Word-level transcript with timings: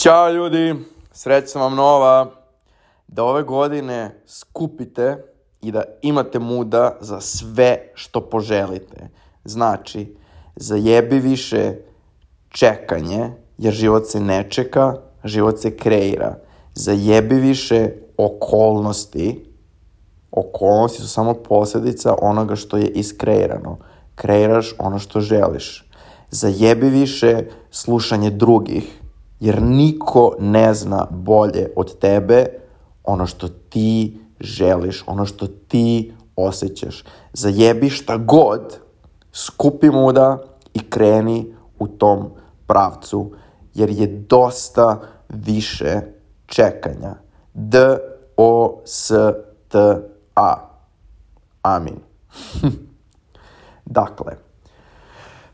Ćao 0.00 0.30
ljudi, 0.30 0.74
srećna 1.12 1.60
vam 1.60 1.74
nova, 1.74 2.30
da 3.08 3.24
ove 3.24 3.42
godine 3.42 4.22
skupite 4.26 5.24
i 5.62 5.72
da 5.72 5.82
imate 6.02 6.38
muda 6.38 6.96
za 7.00 7.20
sve 7.20 7.90
što 7.94 8.20
poželite. 8.20 9.08
Znači, 9.44 10.16
zajebi 10.56 11.18
više 11.18 11.74
čekanje, 12.48 13.30
jer 13.58 13.74
život 13.74 14.06
se 14.06 14.20
ne 14.20 14.50
čeka, 14.50 14.94
život 15.24 15.58
se 15.58 15.76
kreira. 15.76 16.34
Zajebi 16.74 17.34
više 17.34 17.90
okolnosti, 18.16 19.44
okolnosti 20.30 21.02
su 21.02 21.08
samo 21.08 21.34
posljedica 21.34 22.14
onoga 22.22 22.56
što 22.56 22.76
je 22.76 22.88
iskreirano. 22.88 23.78
Kreiraš 24.14 24.74
ono 24.78 24.98
što 24.98 25.20
želiš. 25.20 25.90
Zajebi 26.30 26.88
više 26.88 27.42
slušanje 27.70 28.30
drugih, 28.30 28.99
jer 29.40 29.62
niko 29.62 30.34
ne 30.38 30.74
zna 30.74 31.06
bolje 31.10 31.72
od 31.76 31.98
tebe 31.98 32.46
ono 33.04 33.26
što 33.26 33.48
ti 33.48 34.18
želiš, 34.40 35.04
ono 35.06 35.26
što 35.26 35.46
ti 35.46 36.14
osjećaš. 36.36 37.04
Zajebi 37.32 37.90
šta 37.90 38.16
god, 38.16 38.78
skupi 39.32 39.90
muda 39.90 40.38
i 40.74 40.90
kreni 40.90 41.54
u 41.78 41.88
tom 41.88 42.30
pravcu, 42.66 43.32
jer 43.74 43.90
je 43.90 44.06
dosta 44.06 45.00
više 45.28 46.00
čekanja. 46.46 47.14
D, 47.54 47.96
O, 48.36 48.80
S, 48.84 49.12
T, 49.68 49.78
A. 50.34 50.54
Amin. 51.62 51.96
dakle, 53.84 54.36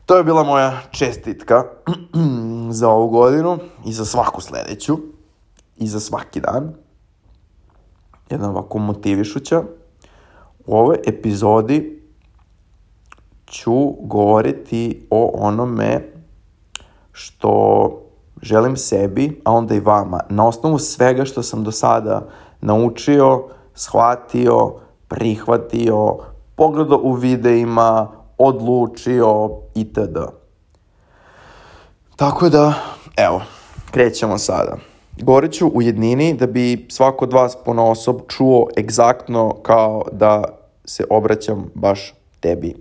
to 0.06 0.16
je 0.16 0.24
bila 0.24 0.44
moja 0.44 0.80
čestitka 0.90 1.64
za 2.78 2.88
ovu 2.88 3.08
godinu 3.08 3.58
i 3.86 3.92
za 3.92 4.04
svaku 4.04 4.40
sledeću 4.40 4.98
i 5.76 5.86
za 5.86 6.00
svaki 6.00 6.40
dan. 6.40 6.74
Jedna 8.30 8.50
ovako 8.50 8.78
motivišuća. 8.78 9.62
U 10.66 10.76
ovoj 10.76 10.98
epizodi 11.06 12.02
ću 13.46 13.90
govoriti 14.00 15.06
o 15.10 15.32
onome 15.34 16.12
što 17.12 17.90
želim 18.42 18.76
sebi, 18.76 19.40
a 19.44 19.52
onda 19.52 19.74
i 19.74 19.80
vama, 19.80 20.20
na 20.28 20.46
osnovu 20.46 20.78
svega 20.78 21.24
što 21.24 21.42
sam 21.42 21.64
do 21.64 21.70
sada 21.70 22.28
naučio, 22.60 23.44
shvatio, 23.74 24.74
prihvatio, 25.08 26.16
pogledao 26.56 27.00
u 27.02 27.12
videima, 27.12 28.15
odlučio 28.38 29.50
itd. 29.74 30.18
Tako 32.16 32.48
da, 32.48 32.74
evo, 33.16 33.42
krećemo 33.90 34.38
sada. 34.38 34.76
Govorit 35.22 35.52
ću 35.52 35.68
u 35.68 35.82
jednini 35.82 36.34
da 36.34 36.46
bi 36.46 36.86
svako 36.90 37.24
od 37.24 37.32
vas 37.32 37.56
pona 37.64 37.84
osob 37.84 38.20
čuo 38.28 38.68
egzaktno 38.78 39.54
kao 39.62 40.04
da 40.12 40.44
se 40.84 41.04
obraćam 41.10 41.70
baš 41.74 42.14
tebi. 42.40 42.76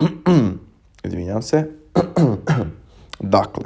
Izvinjam 1.04 1.42
se. 1.42 1.70
dakle, 3.20 3.64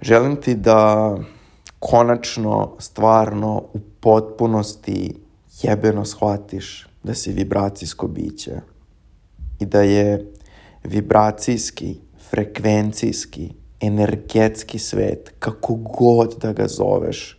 želim 0.00 0.36
ti 0.36 0.54
da 0.54 1.14
konačno, 1.78 2.70
stvarno, 2.78 3.56
u 3.56 3.78
potpunosti 4.00 5.16
jebeno 5.62 6.04
shvatiš 6.04 6.86
da 7.04 7.14
si 7.14 7.32
vibracijsko 7.32 8.06
biće 8.08 8.60
i 9.60 9.66
da 9.66 9.82
je 9.82 10.32
vibracijski, 10.84 11.96
frekvencijski, 12.30 13.50
energetski 13.80 14.78
svet, 14.78 15.34
kako 15.38 15.74
god 15.74 16.36
da 16.40 16.52
ga 16.52 16.66
zoveš, 16.68 17.38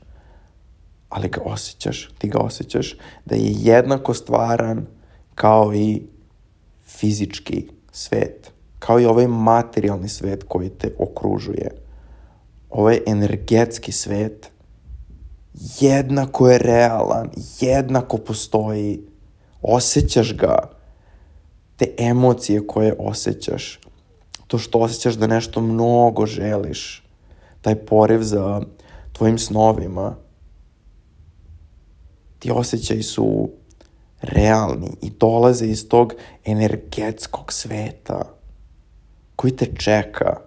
ali 1.09 1.29
ga 1.29 1.41
osjećaš, 1.45 2.09
ti 2.17 2.27
ga 2.27 2.39
osjećaš, 2.39 2.97
da 3.25 3.35
je 3.35 3.53
jednako 3.57 4.13
stvaran 4.13 4.85
kao 5.35 5.73
i 5.73 6.01
fizički 6.85 7.67
svet, 7.91 8.51
kao 8.79 8.99
i 8.99 9.05
ovaj 9.05 9.27
materijalni 9.27 10.09
svet 10.09 10.43
koji 10.47 10.69
te 10.69 10.93
okružuje. 10.99 11.71
Ovaj 12.69 12.99
energetski 13.07 13.91
svet 13.91 14.51
jednako 15.79 16.49
je 16.49 16.57
realan, 16.57 17.29
jednako 17.59 18.17
postoji, 18.17 19.01
osjećaš 19.67 20.37
ga, 20.37 20.57
te 21.77 21.85
emocije 21.97 22.67
koje 22.67 22.95
osjećaš, 22.99 23.79
to 24.47 24.57
što 24.57 24.79
osjećaš 24.79 25.13
da 25.13 25.27
nešto 25.27 25.61
mnogo 25.61 26.25
želiš, 26.25 27.03
taj 27.61 27.75
poriv 27.75 28.21
za 28.21 28.61
tvojim 29.13 29.37
snovima, 29.37 30.15
ti 32.39 32.51
osjećaji 32.51 33.03
su 33.03 33.49
realni 34.21 34.91
i 35.01 35.09
dolaze 35.09 35.65
iz 35.65 35.87
tog 35.89 36.13
energetskog 36.45 37.53
sveta 37.53 38.21
koji 39.35 39.55
te 39.55 39.65
čeka, 39.65 40.37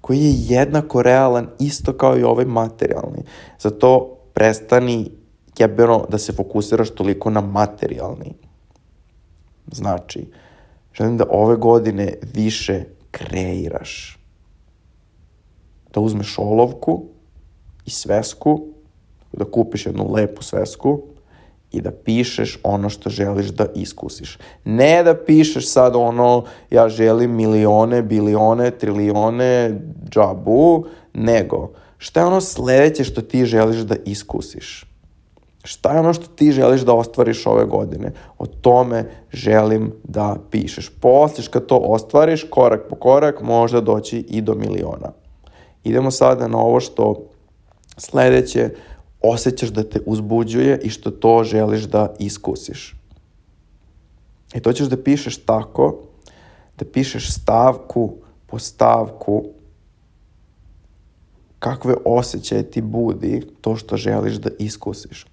koji 0.00 0.18
je 0.18 0.32
jednako 0.34 1.02
realan 1.02 1.48
isto 1.58 1.92
kao 1.92 2.18
i 2.18 2.22
ovaj 2.22 2.44
materijalni. 2.44 3.22
Zato 3.58 4.18
prestani 4.34 5.10
jebeno 5.58 6.06
da 6.08 6.18
se 6.18 6.32
fokusiraš 6.32 6.90
toliko 6.90 7.30
na 7.30 7.40
materijalni. 7.40 8.34
Znači, 9.72 10.26
želim 10.94 11.16
da 11.16 11.24
ove 11.30 11.56
godine 11.56 12.14
više 12.34 12.84
kreiraš. 13.10 14.18
Da 15.94 16.00
uzmeš 16.00 16.38
olovku 16.38 17.02
i 17.86 17.90
svesku, 17.90 18.66
da 19.32 19.44
kupiš 19.44 19.86
jednu 19.86 20.12
lepu 20.12 20.42
svesku 20.42 21.02
i 21.72 21.80
da 21.80 21.90
pišeš 21.90 22.58
ono 22.62 22.88
što 22.88 23.10
želiš 23.10 23.46
da 23.46 23.66
iskusiš. 23.74 24.38
Ne 24.64 25.02
da 25.02 25.14
pišeš 25.24 25.68
sad 25.68 25.96
ono 25.96 26.44
ja 26.70 26.88
želim 26.88 27.36
milione, 27.36 28.02
bilione, 28.02 28.70
trilione, 28.70 29.80
džabu, 30.10 30.86
nego 31.14 31.72
šta 31.98 32.20
je 32.20 32.26
ono 32.26 32.40
sledeće 32.40 33.04
što 33.04 33.22
ti 33.22 33.44
želiš 33.44 33.76
da 33.76 33.96
iskusiš. 34.04 34.91
Šta 35.64 35.92
je 35.92 36.00
ono 36.00 36.14
što 36.14 36.26
ti 36.26 36.52
želiš 36.52 36.80
da 36.80 36.92
ostvariš 36.92 37.46
ove 37.46 37.64
godine? 37.64 38.12
O 38.38 38.46
tome 38.46 39.10
želim 39.32 39.92
da 40.04 40.36
pišeš. 40.50 40.90
Posliš 41.00 41.48
kad 41.48 41.66
to 41.66 41.76
ostvariš, 41.76 42.46
korak 42.50 42.80
po 42.90 42.96
korak, 42.96 43.42
možda 43.42 43.80
doći 43.80 44.18
i 44.18 44.40
do 44.40 44.54
miliona. 44.54 45.12
Idemo 45.84 46.10
sada 46.10 46.48
na 46.48 46.58
ovo 46.58 46.80
što 46.80 47.16
sledeće 47.96 48.70
osjećaš 49.20 49.68
da 49.68 49.82
te 49.82 50.00
uzbuđuje 50.06 50.80
i 50.82 50.90
što 50.90 51.10
to 51.10 51.44
želiš 51.44 51.82
da 51.82 52.14
iskusiš. 52.18 52.96
I 54.54 54.60
to 54.60 54.72
ćeš 54.72 54.86
da 54.86 54.96
pišeš 54.96 55.36
tako, 55.44 55.98
da 56.78 56.84
pišeš 56.84 57.32
stavku 57.32 58.12
po 58.46 58.58
stavku 58.58 59.44
kakve 61.58 61.94
osjećaje 62.04 62.70
ti 62.70 62.80
budi 62.80 63.42
to 63.60 63.76
što 63.76 63.96
želiš 63.96 64.34
da 64.34 64.50
iskusiš 64.58 65.31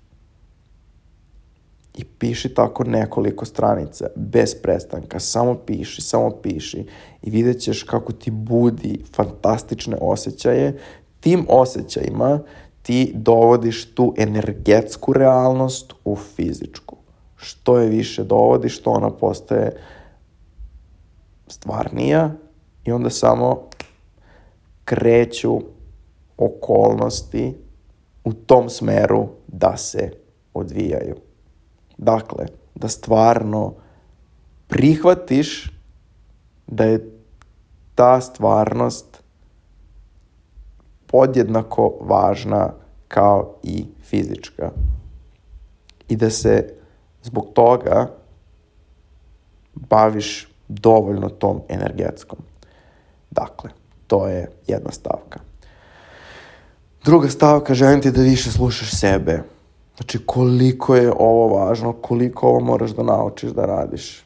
i 1.99 2.03
piši 2.03 2.53
tako 2.53 2.83
nekoliko 2.83 3.45
stranica, 3.45 4.07
bez 4.15 4.55
prestanka, 4.61 5.19
samo 5.19 5.55
piši, 5.55 6.01
samo 6.01 6.31
piši 6.31 6.85
i 7.21 7.29
vidjet 7.29 7.59
ćeš 7.59 7.83
kako 7.83 8.13
ti 8.13 8.31
budi 8.31 9.03
fantastične 9.15 9.97
osjećaje. 10.01 10.79
Tim 11.19 11.45
osjećajima 11.49 12.39
ti 12.81 13.11
dovodiš 13.15 13.93
tu 13.93 14.13
energetsku 14.17 15.13
realnost 15.13 15.93
u 16.05 16.15
fizičku. 16.15 16.95
Što 17.35 17.77
je 17.77 17.89
više 17.89 18.23
dovodiš, 18.23 18.79
što 18.79 18.91
ona 18.91 19.09
postaje 19.09 19.75
stvarnija 21.47 22.31
i 22.85 22.91
onda 22.91 23.09
samo 23.09 23.63
kreću 24.85 25.62
okolnosti 26.38 27.53
u 28.24 28.33
tom 28.33 28.69
smeru 28.69 29.27
da 29.47 29.77
se 29.77 30.12
odvijaju. 30.53 31.28
Dakle, 32.00 32.46
da 32.75 32.88
stvarno 32.88 33.74
prihvatiš 34.68 35.72
da 36.68 36.84
je 36.84 37.12
ta 37.96 38.22
stvarnost 38.22 39.24
podjednako 41.07 41.98
važna 42.01 42.74
kao 43.07 43.56
i 43.63 43.86
fizička. 44.04 44.72
I 46.10 46.16
da 46.16 46.30
se 46.30 46.74
zbog 47.24 47.48
toga 47.54 48.12
baviš 49.74 50.48
dovoljno 50.68 51.30
tom 51.30 51.62
energetskom. 51.69 52.40
Dakle, 53.31 53.69
to 54.07 54.28
je 54.28 54.51
jedna 54.68 54.92
stavka. 54.92 55.40
Druga 57.04 57.30
stavka, 57.30 57.74
želim 57.74 58.01
ti 58.01 58.12
da 58.12 58.22
više 58.22 58.51
slušaš 58.51 59.00
sebe. 59.00 59.44
Znači, 60.00 60.19
koliko 60.25 60.96
je 60.96 61.12
ovo 61.19 61.48
važno, 61.48 61.94
koliko 61.94 62.48
ovo 62.48 62.60
moraš 62.60 62.92
da 62.92 63.04
naučiš 63.04 63.51
da 63.51 63.66
radiš. 63.66 64.25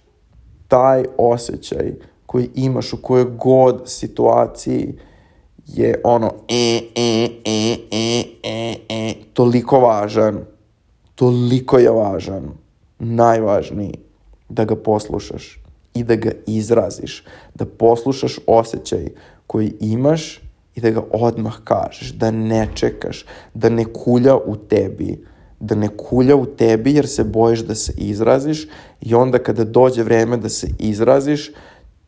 Taj 0.67 1.03
osjećaj 1.17 1.93
koji 2.25 2.49
imaš 2.55 2.93
u 2.93 2.97
kojoj 3.01 3.25
god 3.25 3.81
situaciji 3.85 4.93
je 5.67 6.01
ono 6.03 6.31
e, 6.47 6.79
e, 6.95 7.27
e, 7.45 7.77
e, 7.91 8.23
e, 8.43 8.75
e, 8.89 9.13
toliko 9.33 9.79
važan, 9.79 10.39
toliko 11.15 11.77
je 11.77 11.89
važan, 11.89 12.51
najvažniji, 12.99 13.97
da 14.49 14.65
ga 14.65 14.75
poslušaš 14.75 15.59
i 15.93 16.03
da 16.03 16.15
ga 16.15 16.31
izraziš, 16.47 17.23
da 17.55 17.65
poslušaš 17.65 18.39
osjećaj 18.47 19.07
koji 19.47 19.73
imaš 19.79 20.41
i 20.75 20.81
da 20.81 20.89
ga 20.89 21.03
odmah 21.11 21.57
kažeš, 21.63 22.11
da 22.11 22.31
ne 22.31 22.67
čekaš, 22.73 23.25
da 23.53 23.69
ne 23.69 23.85
kulja 23.85 24.35
u 24.37 24.55
tebi, 24.55 25.32
da 25.63 25.75
ne 25.75 25.87
kulja 25.87 26.35
u 26.35 26.45
tebi 26.45 26.93
jer 26.93 27.07
se 27.07 27.23
bojiš 27.23 27.59
da 27.59 27.75
se 27.75 27.93
izraziš 27.97 28.67
i 29.01 29.15
onda 29.15 29.39
kada 29.39 29.63
dođe 29.63 30.03
vreme 30.03 30.37
da 30.37 30.49
se 30.49 30.67
izraziš, 30.79 31.51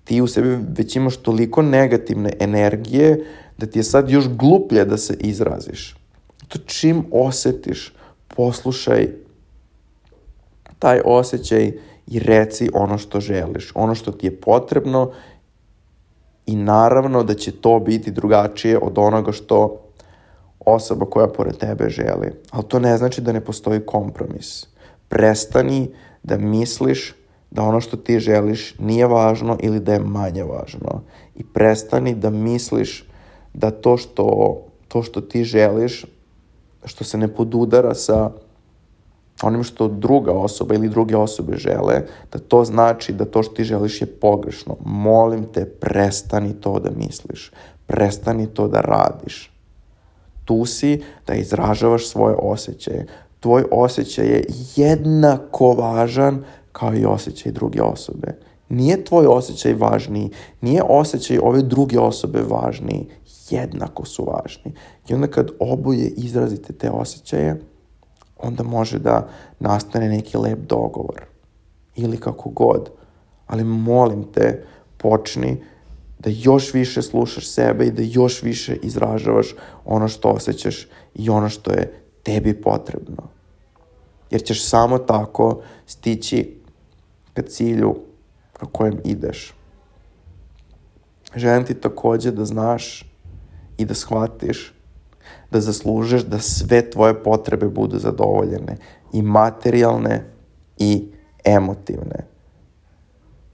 ti 0.03 0.21
u 0.21 0.27
sebi 0.27 0.57
već 0.77 0.95
imaš 0.95 1.17
toliko 1.17 1.61
negativne 1.61 2.33
energije 2.39 3.25
da 3.57 3.65
ti 3.65 3.79
je 3.79 3.83
sad 3.83 4.09
još 4.09 4.27
gluplje 4.29 4.85
da 4.85 4.97
se 4.97 5.17
izraziš. 5.19 5.95
To 6.47 6.59
čim 6.65 7.05
osetiš, 7.11 7.93
poslušaj 8.27 9.07
taj 10.79 11.01
osjećaj 11.05 11.71
i 12.07 12.19
reci 12.19 12.69
ono 12.73 12.97
što 12.97 13.19
želiš, 13.19 13.71
ono 13.75 13.95
što 13.95 14.11
ti 14.11 14.27
je 14.27 14.35
potrebno 14.35 15.11
i 16.45 16.55
naravno 16.55 17.23
da 17.23 17.33
će 17.33 17.51
to 17.51 17.79
biti 17.79 18.11
drugačije 18.11 18.77
od 18.77 18.97
onoga 18.97 19.31
što 19.31 19.84
osoba 20.59 21.05
koja 21.05 21.27
pored 21.27 21.57
tebe 21.57 21.89
želi. 21.89 22.31
Ali 22.51 22.63
to 22.67 22.79
ne 22.79 22.97
znači 22.97 23.21
da 23.21 23.31
ne 23.31 23.41
postoji 23.41 23.79
kompromis. 23.85 24.67
Prestani 25.09 25.89
da 26.23 26.37
misliš 26.37 27.15
da 27.51 27.63
ono 27.63 27.81
što 27.81 27.97
ti 27.97 28.19
želiš 28.19 28.75
nije 28.79 29.07
važno 29.07 29.57
ili 29.61 29.79
da 29.79 29.93
je 29.93 29.99
manje 29.99 30.43
važno. 30.43 31.01
I 31.35 31.43
prestani 31.43 32.15
da 32.15 32.29
misliš 32.29 33.07
da 33.53 33.71
to 33.71 33.97
što, 33.97 34.57
to 34.87 35.03
što 35.03 35.21
ti 35.21 35.43
želiš, 35.43 36.05
što 36.85 37.03
se 37.03 37.17
ne 37.17 37.27
podudara 37.27 37.93
sa 37.93 38.31
onim 39.43 39.63
što 39.63 39.87
druga 39.87 40.31
osoba 40.31 40.75
ili 40.75 40.89
druge 40.89 41.17
osobe 41.17 41.57
žele, 41.57 42.01
da 42.31 42.39
to 42.39 42.63
znači 42.63 43.13
da 43.13 43.25
to 43.25 43.43
što 43.43 43.53
ti 43.53 43.63
želiš 43.63 44.01
je 44.01 44.07
pogrešno. 44.07 44.75
Molim 44.85 45.45
te, 45.53 45.65
prestani 45.65 46.53
to 46.53 46.79
da 46.79 46.89
misliš. 46.91 47.51
Prestani 47.87 48.47
to 48.47 48.67
da 48.67 48.81
radiš. 48.81 49.54
Tu 50.45 50.65
si 50.65 51.03
da 51.27 51.33
izražavaš 51.33 52.07
svoje 52.07 52.35
osjećaje. 52.39 53.07
Tvoj 53.39 53.63
osjećaj 53.71 54.25
je 54.25 54.45
jednako 54.75 55.73
važan 55.73 56.43
kao 56.71 56.95
i 56.95 57.05
osjećaj 57.05 57.51
druge 57.51 57.81
osobe. 57.81 58.35
Nije 58.69 59.03
tvoj 59.03 59.25
osjećaj 59.25 59.73
važniji, 59.73 60.29
nije 60.61 60.83
osjećaj 60.83 61.39
ove 61.43 61.61
druge 61.61 61.99
osobe 61.99 62.41
važniji, 62.49 63.07
jednako 63.49 64.05
su 64.05 64.23
važni. 64.23 64.73
I 65.07 65.13
onda 65.13 65.27
kad 65.27 65.51
oboje 65.59 66.07
izrazite 66.07 66.73
te 66.73 66.89
osjećaje, 66.89 67.61
onda 68.37 68.63
može 68.63 68.99
da 68.99 69.27
nastane 69.59 70.09
neki 70.09 70.37
lep 70.37 70.59
dogovor. 70.59 71.21
Ili 71.95 72.17
kako 72.17 72.49
god. 72.49 72.89
Ali 73.47 73.63
molim 73.63 74.23
te, 74.23 74.63
počni 74.97 75.63
da 76.19 76.29
još 76.33 76.73
više 76.73 77.01
slušaš 77.01 77.47
sebe 77.47 77.85
i 77.85 77.91
da 77.91 78.01
još 78.05 78.43
više 78.43 78.75
izražavaš 78.75 79.55
ono 79.85 80.07
što 80.07 80.29
osjećaš 80.29 80.87
i 81.15 81.29
ono 81.29 81.49
što 81.49 81.71
je 81.71 82.01
tebi 82.23 82.61
potrebno. 82.61 83.23
Jer 84.31 84.43
ćeš 84.43 84.69
samo 84.69 84.97
tako 84.97 85.61
stići 85.85 86.57
ka 87.33 87.41
cilju 87.41 87.95
ka 88.53 88.65
kojem 88.65 88.99
ideš. 89.03 89.53
Želim 91.35 91.65
ti 91.65 91.73
takođe 91.73 92.31
da 92.31 92.45
znaš 92.45 93.11
i 93.77 93.85
da 93.85 93.93
shvatiš 93.93 94.75
da 95.51 95.61
zaslužeš 95.61 96.23
da 96.23 96.39
sve 96.39 96.89
tvoje 96.89 97.23
potrebe 97.23 97.67
budu 97.67 97.99
zadovoljene 97.99 98.77
i 99.13 99.21
materijalne 99.21 100.23
i 100.77 101.11
emotivne. 101.43 102.27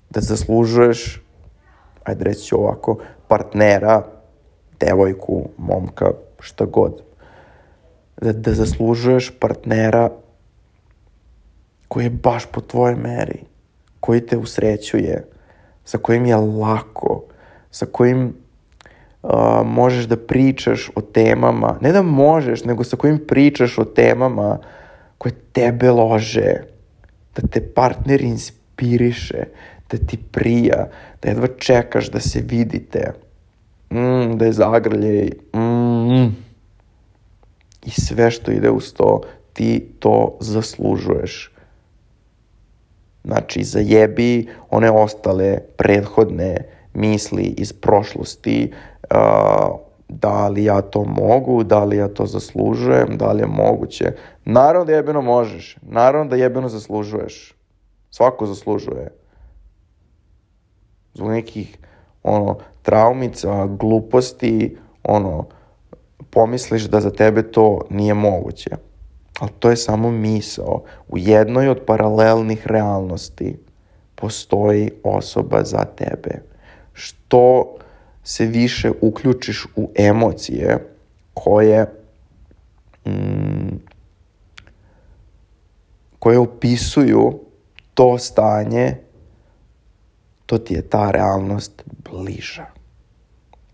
Da 0.10 0.22
zaslužuješ, 0.22 1.22
ajde 2.04 2.24
reći 2.24 2.46
ću 2.46 2.60
ovako, 2.60 2.98
partnera, 3.28 4.04
devojku, 4.80 5.50
momka, 5.58 6.12
šta 6.40 6.66
god. 6.66 7.02
Da, 8.22 8.34
da 8.34 8.54
zaslužuješ 8.54 9.32
partnera 9.40 10.10
koji 11.88 12.04
je 12.04 12.10
baš 12.10 12.46
po 12.46 12.62
tvojoj 12.62 12.96
meri, 12.96 13.40
koji 14.00 14.26
te 14.26 14.38
usrećuje, 14.38 15.28
sa 15.86 15.98
kojim 15.98 16.26
je 16.26 16.36
lako, 16.36 17.24
sa 17.72 17.86
kojim 17.86 18.34
uh, 19.24 19.32
možeš 19.66 20.06
da 20.06 20.18
pričaš 20.18 20.90
o 20.96 21.02
temama, 21.02 21.78
ne 21.82 21.92
da 21.92 22.02
možeš, 22.02 22.64
nego 22.64 22.84
sa 22.84 22.98
kojim 22.98 23.20
pričaš 23.28 23.78
o 23.78 23.86
temama 23.86 24.60
koje 25.18 25.34
tebe 25.52 25.92
lože, 25.92 26.54
da 27.36 27.48
te 27.48 27.62
partner 27.74 28.22
inspiriše, 28.22 29.44
da 29.92 29.98
ti 29.98 30.18
prija, 30.32 30.88
da 31.22 31.30
jedva 31.30 31.48
čekaš 31.58 32.12
da 32.12 32.20
se 32.20 32.42
vidite, 32.42 33.14
mm, 33.90 34.38
da 34.38 34.46
je 34.46 34.54
zagrljaj, 34.54 35.30
mm, 35.56 36.26
i 37.86 37.92
sve 37.92 38.32
što 38.32 38.52
ide 38.52 38.70
uz 38.70 38.94
to, 38.94 39.22
ti 39.54 39.94
to 40.00 40.38
zaslužuješ. 40.40 41.52
Znači, 43.24 43.64
zajebi 43.64 44.50
one 44.70 44.92
ostale 44.92 45.58
prethodne 45.78 46.58
misli 46.94 47.44
iz 47.44 47.74
prošlosti, 47.74 48.74
uh, 49.12 49.80
da 50.08 50.48
li 50.48 50.64
ja 50.64 50.82
to 50.82 51.04
mogu, 51.04 51.64
da 51.64 51.84
li 51.84 51.98
ja 51.98 52.08
to 52.08 52.26
zaslužujem, 52.26 53.18
da 53.18 53.32
li 53.32 53.42
je 53.42 53.48
moguće. 53.48 54.12
Naravno 54.46 54.86
da 54.86 54.94
jebeno 54.94 55.22
možeš, 55.22 55.78
naravno 55.82 56.30
da 56.30 56.36
jebeno 56.36 56.70
zaslužuješ. 56.70 57.54
Svako 58.10 58.46
zaslužuje. 58.46 59.21
Zbog 61.14 61.30
nekih 61.30 61.78
ono, 62.24 62.58
traumica, 62.82 63.66
gluposti, 63.66 64.78
ono, 65.04 65.46
pomisliš 66.30 66.84
da 66.84 67.02
za 67.02 67.12
tebe 67.12 67.44
to 67.52 67.82
nije 67.90 68.14
moguće. 68.14 68.70
Ali 69.40 69.52
to 69.60 69.70
je 69.70 69.78
samo 69.78 70.12
misao. 70.12 70.84
U 71.08 71.18
jednoj 71.18 71.70
od 71.70 71.82
paralelnih 71.86 72.68
realnosti 72.68 73.58
postoji 74.16 74.92
osoba 75.04 75.64
za 75.64 75.86
tebe. 75.86 76.42
Što 76.94 77.76
se 78.24 78.46
više 78.46 78.92
uključiš 79.02 79.66
u 79.76 79.90
emocije 79.96 80.88
koje 81.34 81.86
mm, 83.06 83.76
koje 86.20 86.38
opisuju 86.38 87.40
to 87.94 88.18
stanje, 88.18 88.98
to 90.52 90.58
ti 90.58 90.74
je 90.74 90.82
ta 90.82 91.12
realnost 91.12 91.84
bliža. 92.12 92.66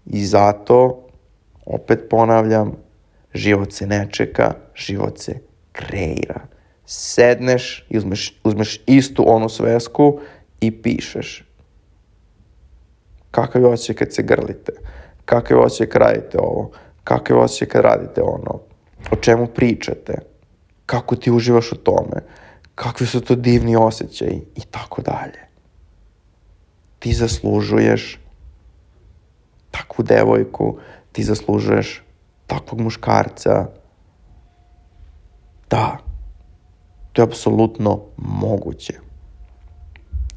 I 0.06 0.26
zato, 0.26 1.08
opet 1.66 2.00
ponavljam, 2.10 2.76
život 3.34 3.74
se 3.74 3.88
ne 3.88 4.08
čeka, 4.12 4.54
život 4.76 5.18
se 5.20 5.40
kreira. 5.72 6.42
Sedneš 6.86 7.86
i 7.90 7.98
uzmeš, 7.98 8.40
uzmeš 8.44 8.82
istu 8.86 9.24
onu 9.28 9.50
svesku 9.50 10.20
i 10.62 10.72
pišeš. 10.82 11.44
Kakav 13.32 13.62
je 13.62 13.68
osjećaj 13.68 13.96
kad 13.96 14.14
se 14.14 14.24
grlite, 14.24 14.74
kakav 15.26 15.58
je 15.58 15.64
osjećaj 15.64 15.88
kad 15.90 16.02
radite 16.02 16.38
ovo, 16.40 16.72
kakav 17.04 17.38
je 17.38 17.44
osjećaj 17.44 17.68
kad 17.68 17.82
radite 17.82 18.22
ono, 18.22 18.60
o 19.12 19.16
čemu 19.16 19.48
pričate, 19.48 20.14
kako 20.86 21.16
ti 21.16 21.32
uživaš 21.32 21.72
u 21.72 21.76
tome, 21.76 22.22
kakvi 22.76 23.08
su 23.08 23.22
to 23.22 23.36
divni 23.36 23.76
osjećaji? 23.76 24.42
I 24.56 24.62
tako 24.72 25.02
dalje. 25.02 25.47
Ti 27.00 27.14
zaslužuješ 27.14 28.20
takvu 29.72 30.04
devojku, 30.04 30.78
ti 31.12 31.24
zaslužuješ 31.24 32.04
takvog 32.48 32.82
muškarca. 32.82 33.68
Da, 35.70 35.98
to 37.14 37.22
je 37.22 37.24
apsolutno 37.24 38.02
moguće. 38.18 38.94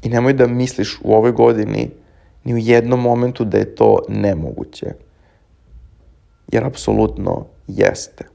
I 0.03 0.09
nemoj 0.09 0.33
da 0.33 0.47
misliš 0.47 0.99
u 1.03 1.13
ovoj 1.13 1.31
godini 1.31 1.91
ni 2.43 2.53
u 2.53 2.57
jednom 2.57 3.01
momentu 3.01 3.45
da 3.45 3.57
je 3.57 3.75
to 3.75 3.97
nemoguće. 4.09 4.93
Jer 6.51 6.65
apsolutno 6.65 7.45
jeste. 7.67 8.25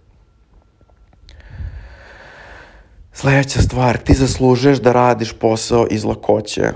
Sledeća 3.12 3.62
stvar, 3.62 3.98
ti 3.98 4.14
zaslužuješ 4.14 4.78
da 4.78 4.92
radiš 4.92 5.32
posao 5.32 5.86
iz 5.90 6.04
lakoće. 6.04 6.72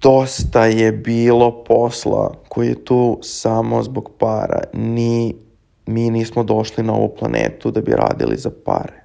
Dosta 0.00 0.66
je 0.66 0.92
bilo 0.92 1.64
posla 1.64 2.34
koji 2.48 2.68
je 2.68 2.84
tu 2.84 3.18
samo 3.22 3.82
zbog 3.82 4.10
para. 4.18 4.60
Ni, 4.72 5.34
mi 5.86 6.10
nismo 6.10 6.44
došli 6.44 6.84
na 6.84 6.94
ovu 6.94 7.14
planetu 7.18 7.70
da 7.70 7.80
bi 7.80 7.92
radili 7.92 8.36
za 8.36 8.50
pare. 8.64 9.04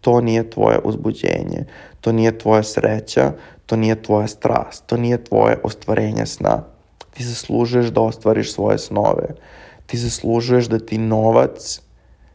To 0.00 0.20
nije 0.20 0.50
tvoje 0.50 0.78
uzbuđenje, 0.84 1.64
to 2.00 2.12
nije 2.12 2.38
tvoja 2.38 2.62
sreća, 2.62 3.32
to 3.66 3.76
nije 3.76 4.02
tvoja 4.02 4.26
strast, 4.26 4.86
to 4.86 4.96
nije 4.96 5.24
tvoje 5.24 5.58
ostvarenje 5.62 6.26
sna. 6.26 6.62
Ti 7.10 7.24
zaslužuješ 7.24 7.86
da 7.86 8.00
ostvariš 8.00 8.52
svoje 8.52 8.78
snove. 8.78 9.28
Ti 9.86 9.96
zaslužuješ 9.98 10.66
da 10.66 10.78
ti 10.78 10.98
novac, 10.98 11.80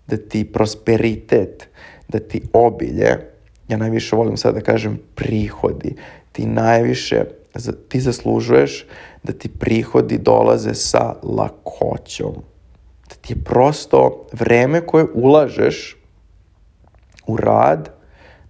da 0.07 0.17
ti 0.17 0.51
prosperitet, 0.51 1.69
da 2.07 2.19
ti 2.19 2.41
obilje, 2.53 3.17
ja 3.67 3.77
najviše 3.77 4.15
volim 4.15 4.38
sad 4.38 4.55
da 4.55 4.62
kažem 4.62 5.00
prihodi, 5.15 5.95
ti 6.31 6.45
najviše, 6.45 7.24
ti 7.89 8.00
zaslužuješ 8.00 8.86
da 9.24 9.33
ti 9.33 9.50
prihodi 9.50 10.17
dolaze 10.17 10.74
sa 10.74 11.15
lakoćom. 11.24 12.33
Da 13.10 13.15
ti 13.22 13.33
je 13.33 13.43
prosto 13.43 14.27
vreme 14.31 14.81
koje 14.81 15.05
ulažeš 15.13 15.98
u 17.27 17.38
rad, 17.38 17.89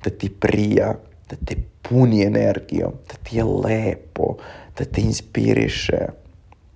da 0.04 0.10
ti 0.10 0.30
prija, 0.30 0.96
da 1.30 1.36
te 1.46 1.56
puni 1.82 2.24
energijom, 2.24 2.92
da 3.08 3.16
ti 3.24 3.38
je 3.38 3.44
lepo, 3.44 4.36
da 4.78 4.86
te 4.86 5.02
inspiriše. 5.02 6.08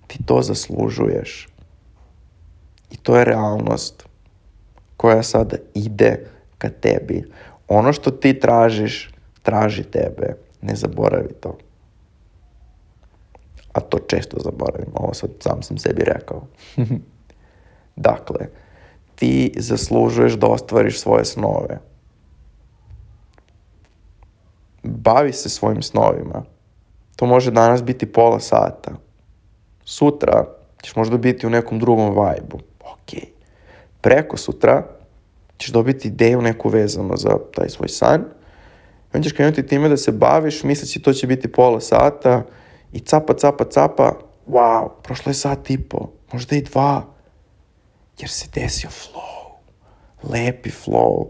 Ti 0.06 0.18
to 0.26 0.42
zaslužuješ. 0.42 1.48
I 2.90 2.96
to 2.96 3.16
je 3.16 3.24
realnost 3.24 4.04
koja 4.96 5.22
sada 5.22 5.56
ide 5.74 6.26
ka 6.58 6.68
tebi. 6.68 7.24
Ono 7.68 7.92
što 7.92 8.10
ti 8.10 8.40
tražiš, 8.40 9.10
traži 9.42 9.82
tebe. 9.84 10.36
Ne 10.62 10.74
zaboravi 10.76 11.32
to. 11.40 11.58
A 13.78 13.80
to 13.80 13.98
često 13.98 14.36
zaboravim. 14.40 14.90
Ovo 14.94 15.14
sad 15.14 15.30
sam 15.40 15.62
sam 15.62 15.78
sebi 15.78 16.02
rekao. 16.04 16.42
dakle, 18.08 18.46
ti 19.14 19.54
zaslužuješ 19.56 20.32
da 20.32 20.46
ostvariš 20.46 21.00
svoje 21.00 21.24
snove. 21.24 21.78
Bavi 24.82 25.32
se 25.32 25.48
svojim 25.48 25.82
snovima. 25.82 26.42
To 27.16 27.26
može 27.26 27.50
danas 27.50 27.82
biti 27.82 28.12
pola 28.12 28.40
sata. 28.40 28.90
Sutra 29.84 30.44
ćeš 30.82 30.96
možda 30.96 31.16
biti 31.16 31.46
u 31.46 31.50
nekom 31.50 31.78
drugom 31.78 32.14
vajbu. 32.14 32.58
Ok. 32.80 33.22
Preko 34.00 34.36
sutra 34.36 34.86
ćeš 35.56 35.70
dobiti 35.70 36.08
ideju 36.08 36.42
neku 36.42 36.68
vezano 36.68 37.16
za 37.16 37.38
taj 37.54 37.68
svoj 37.68 37.88
san. 37.88 38.20
I 38.20 39.16
onda 39.16 39.24
ćeš 39.24 39.32
krenuti 39.32 39.66
time 39.66 39.88
da 39.88 39.96
se 39.96 40.12
baviš, 40.12 40.62
misleći 40.62 41.02
to 41.02 41.12
će 41.12 41.26
biti 41.26 41.52
pola 41.52 41.80
sata 41.80 42.42
i 42.92 43.00
capa, 43.00 43.34
capa, 43.34 43.64
capa, 43.64 44.12
wow, 44.48 44.88
prošlo 45.02 45.30
je 45.30 45.34
sat 45.34 45.70
i 45.70 45.78
po, 45.78 46.10
možda 46.32 46.56
i 46.56 46.62
dva, 46.62 47.06
jer 48.18 48.30
se 48.30 48.48
desio 48.54 48.90
flow, 48.90 49.52
lepi 50.32 50.70
flow, 50.70 51.26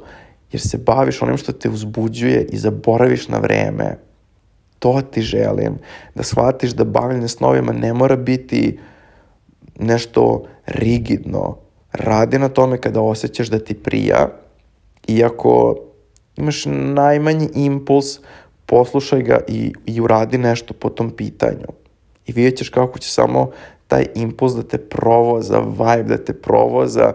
jer 0.52 0.60
se 0.60 0.78
baviš 0.78 1.22
onim 1.22 1.36
što 1.36 1.52
te 1.52 1.68
uzbuđuje 1.68 2.46
i 2.52 2.58
zaboraviš 2.58 3.28
na 3.28 3.38
vreme. 3.38 3.98
To 4.78 5.00
ti 5.02 5.22
želim, 5.22 5.78
da 6.14 6.22
shvatiš 6.22 6.70
da 6.70 6.84
bavljanje 6.84 7.28
snovima 7.28 7.72
ne 7.72 7.92
mora 7.92 8.16
biti 8.16 8.78
nešto 9.78 10.44
rigidno, 10.66 11.58
radi 11.92 12.38
na 12.38 12.48
tome 12.48 12.80
kada 12.80 13.00
osjećaš 13.00 13.48
da 13.48 13.58
ti 13.58 13.74
prija, 13.74 14.28
iako 15.06 15.76
imaš 16.36 16.64
najmanji 16.66 17.48
impuls, 17.54 18.18
poslušaj 18.68 19.22
ga 19.22 19.40
i, 19.48 19.72
i 19.86 20.00
uradi 20.00 20.38
nešto 20.38 20.74
po 20.74 20.88
tom 20.88 21.10
pitanju. 21.10 21.66
I 22.26 22.32
vidjet 22.32 22.58
ćeš 22.58 22.68
kako 22.68 22.98
će 22.98 23.10
samo 23.10 23.50
taj 23.86 24.06
impuls 24.14 24.52
da 24.52 24.62
te 24.62 24.78
provoza, 24.78 25.58
vibe 25.58 26.16
da 26.16 26.24
te 26.24 26.32
provoza 26.32 27.12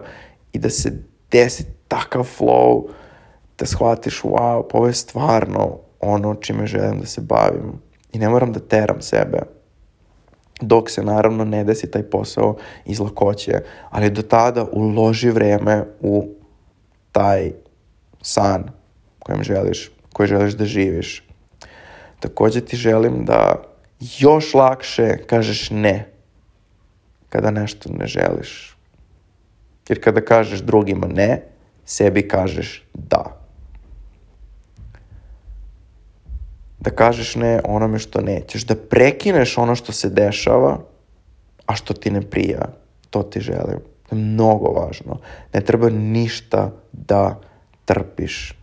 i 0.52 0.58
da 0.58 0.70
se 0.70 0.92
desi 1.30 1.64
takav 1.88 2.28
flow 2.38 2.88
da 3.58 3.66
shvatiš, 3.66 4.22
wow, 4.22 4.62
pa 4.70 4.78
ovo 4.78 4.86
je 4.86 4.94
stvarno 4.94 5.78
ono 6.00 6.34
čime 6.34 6.66
želim 6.66 7.00
da 7.00 7.06
se 7.06 7.20
bavim. 7.20 7.72
I 8.12 8.18
ne 8.18 8.28
moram 8.28 8.52
da 8.52 8.60
teram 8.60 9.02
sebe 9.02 9.38
dok 10.60 10.90
se 10.90 11.02
naravno 11.02 11.44
ne 11.44 11.64
desi 11.64 11.90
taj 11.90 12.02
posao 12.02 12.56
iz 12.84 13.00
lakoće, 13.00 13.60
ali 13.90 14.10
do 14.10 14.22
tada 14.22 14.66
uloži 14.72 15.30
vreme 15.30 15.84
u 16.00 16.28
taj 17.12 17.52
san 18.22 18.70
kojem 19.18 19.42
želiš, 19.42 19.90
koji 20.12 20.26
želiš 20.26 20.54
da 20.54 20.64
živiš. 20.64 21.28
Takođe 22.24 22.60
ti 22.60 22.76
želim 22.76 23.24
da 23.24 23.62
još 24.18 24.54
lakše 24.54 25.16
kažeš 25.26 25.70
ne 25.70 26.08
kada 27.28 27.50
nešto 27.50 27.92
ne 27.92 28.06
želiš. 28.06 28.76
Jer 29.88 30.04
kada 30.04 30.20
kažeš 30.20 30.60
drugima 30.60 31.06
ne, 31.06 31.42
sebi 31.84 32.28
kažeš 32.28 32.82
da. 32.94 33.44
da 36.84 36.90
kažeš 36.90 37.34
ne 37.36 37.60
onome 37.64 37.98
što 37.98 38.20
nećeš, 38.20 38.64
da 38.64 38.76
prekineš 38.76 39.58
ono 39.58 39.74
što 39.74 39.92
se 39.92 40.08
dešava, 40.10 40.78
a 41.66 41.74
što 41.74 41.94
ti 41.94 42.10
ne 42.10 42.20
prija. 42.20 42.68
To 43.10 43.22
ti 43.22 43.40
želim. 43.40 43.80
To 44.08 44.16
je 44.16 44.20
mnogo 44.20 44.68
važno. 44.68 45.20
Ne 45.54 45.60
treba 45.60 45.90
ništa 45.90 46.70
da 46.92 47.40
trpiš. 47.84 48.54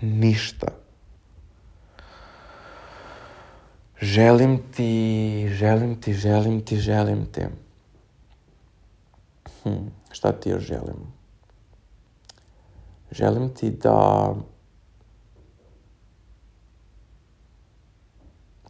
Ništa. 0.00 0.85
Želim 4.00 4.62
ti, 4.72 5.48
želim 5.48 6.00
ti, 6.00 6.12
želim 6.12 6.64
ti, 6.64 6.76
želim 6.76 7.26
ti. 7.32 7.42
Hm, 9.62 9.86
šta 10.10 10.32
ti 10.32 10.50
još 10.50 10.62
želim? 10.62 10.96
Želim 13.10 13.54
ti 13.54 13.70
da 13.70 14.34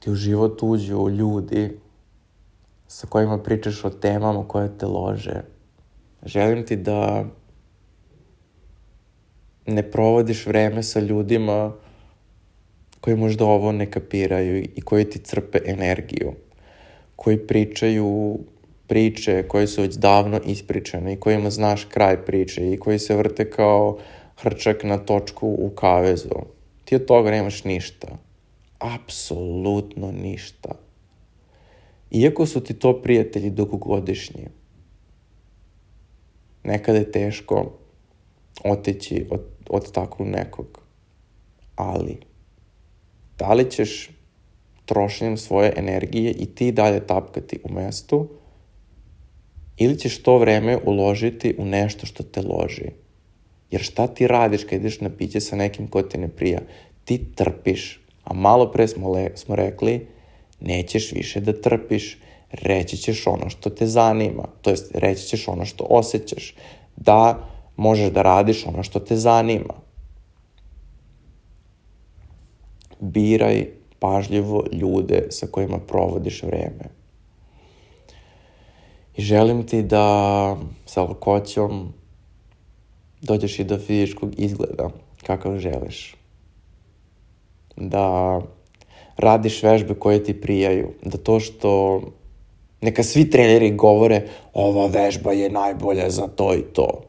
ti 0.01 0.11
u 0.11 0.15
život 0.15 0.63
uđu 0.63 1.09
ljudi 1.09 1.81
sa 2.87 3.07
kojima 3.07 3.39
pričaš 3.39 3.85
o 3.85 3.91
temama 3.91 4.49
koje 4.49 4.79
te 4.79 4.87
lože. 4.87 5.43
Želim 6.23 6.67
ti 6.67 6.77
da 6.77 7.25
ne 9.67 9.91
provodiš 9.91 10.47
vreme 10.47 10.83
sa 10.83 11.01
ljudima 11.01 11.73
koji 13.07 13.17
možda 13.17 13.45
ovo 13.45 13.73
ne 13.73 13.87
kapiraju 13.91 14.59
i 14.77 14.81
koji 14.81 15.05
ti 15.11 15.19
crpe 15.19 15.59
energiju, 15.67 16.33
koji 17.17 17.47
pričaju 17.47 18.39
priče 18.87 19.45
koje 19.49 19.67
su 19.67 19.83
već 19.83 19.95
davno 19.95 20.41
ispričane 20.47 21.13
i 21.13 21.21
kojima 21.21 21.51
znaš 21.51 21.85
kraj 21.85 22.25
priče 22.25 22.73
i 22.73 22.79
koji 22.79 22.99
se 22.99 23.17
vrte 23.17 23.51
kao 23.51 23.99
hrčak 24.37 24.85
na 24.85 24.99
točku 24.99 25.57
u 25.59 25.71
kavezu. 25.71 26.41
Ti 26.85 26.97
od 26.97 27.07
toga 27.07 27.31
nemaš 27.31 27.65
ništa 27.65 28.09
apsolutno 28.79 30.13
ništa. 30.13 30.75
Iako 32.11 32.47
su 32.47 32.61
ti 32.61 32.75
to 32.75 33.03
prijatelji 33.03 33.51
dugogodišnji, 33.51 34.49
nekada 36.65 36.99
je 36.99 37.13
teško 37.13 37.73
otići 38.65 39.27
od, 39.31 39.43
od 39.69 39.93
takvog 39.93 40.29
nekog. 40.29 40.81
Ali, 41.77 42.19
da 43.47 43.55
li 43.55 43.71
ćeš 43.71 44.11
trošenjem 44.85 45.37
svoje 45.37 45.73
energije 45.77 46.33
i 46.33 46.47
ti 46.47 46.73
dalje 46.73 47.07
tapkati 47.07 47.59
u 47.65 47.73
mestu, 47.73 48.29
ili 49.77 49.99
ćeš 49.99 50.23
to 50.23 50.39
vreme 50.39 50.79
uložiti 50.85 51.55
u 51.59 51.65
nešto 51.65 52.07
što 52.07 52.23
te 52.23 52.43
loži. 52.43 52.91
Jer 53.71 53.83
šta 53.83 54.07
ti 54.07 54.27
radiš 54.27 54.65
kad 54.65 54.81
ideš 54.81 55.01
na 55.01 55.11
piće 55.11 55.41
sa 55.41 55.57
nekim 55.57 55.89
ko 55.89 56.03
te 56.03 56.19
ne 56.19 56.29
prija? 56.29 56.61
Ti 57.05 57.21
trpiš 57.35 58.07
A 58.27 58.35
malo 58.35 58.73
pre 58.73 58.89
smo, 58.89 59.11
le, 59.11 59.31
smo 59.35 59.55
rekli, 59.57 60.07
nećeš 60.61 61.13
više 61.13 61.41
da 61.41 61.61
trpiš, 61.61 62.19
reći 62.51 62.97
ćeš 62.97 63.27
ono 63.27 63.51
što 63.51 63.71
te 63.71 63.87
zanima, 63.87 64.49
to 64.63 64.71
jest 64.71 64.95
reći 64.95 65.27
ćeš 65.27 65.49
ono 65.49 65.65
što 65.65 65.87
osjećaš, 65.91 66.55
da 66.97 67.49
možeš 67.77 68.11
da 68.11 68.23
radiš 68.23 68.67
ono 68.67 68.83
što 68.83 69.01
te 69.01 69.17
zanima. 69.17 69.75
Biraj 73.01 73.67
pažljivo 73.99 74.65
ljude 74.73 75.27
sa 75.31 75.47
kojima 75.47 75.79
provodiš 75.79 76.43
vreme. 76.43 76.85
I 79.17 79.23
želim 79.23 79.67
ti 79.67 79.83
da 79.83 80.57
sa 80.87 81.03
lakoćom 81.03 81.93
dođeš 83.23 83.59
i 83.59 83.65
do 83.65 83.79
fizičkog 83.79 84.41
izgleda 84.41 84.91
kakav 85.27 85.59
želiš 85.59 86.17
da 87.77 88.41
radiš 89.17 89.63
vežbe 89.63 89.95
koje 89.95 90.25
ti 90.25 90.41
prijaju, 90.41 90.89
da 91.03 91.19
to 91.19 91.41
što 91.41 92.01
neka 92.81 93.03
svi 93.03 93.31
treneri 93.31 93.71
govore 93.71 94.23
ova 94.53 94.87
vežba 94.87 95.33
je 95.33 95.51
najbolja 95.51 96.11
za 96.11 96.27
to 96.27 96.55
i 96.55 96.63
to. 96.63 97.03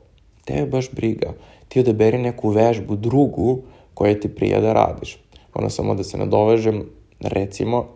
Te 0.46 0.53
je 0.53 0.65
baš 0.65 0.91
briga. 0.91 1.34
Ti 1.67 1.79
odaberi 1.79 2.17
neku 2.17 2.50
vežbu 2.50 2.96
drugu 2.96 3.62
koja 3.94 4.20
ti 4.20 4.36
prija 4.36 4.62
da 4.62 4.74
radiš. 4.74 5.17
Ono 5.58 5.70
samo 5.70 5.96
da 5.96 6.04
se 6.04 6.18
nadovežem, 6.18 6.86
recimo, 7.20 7.88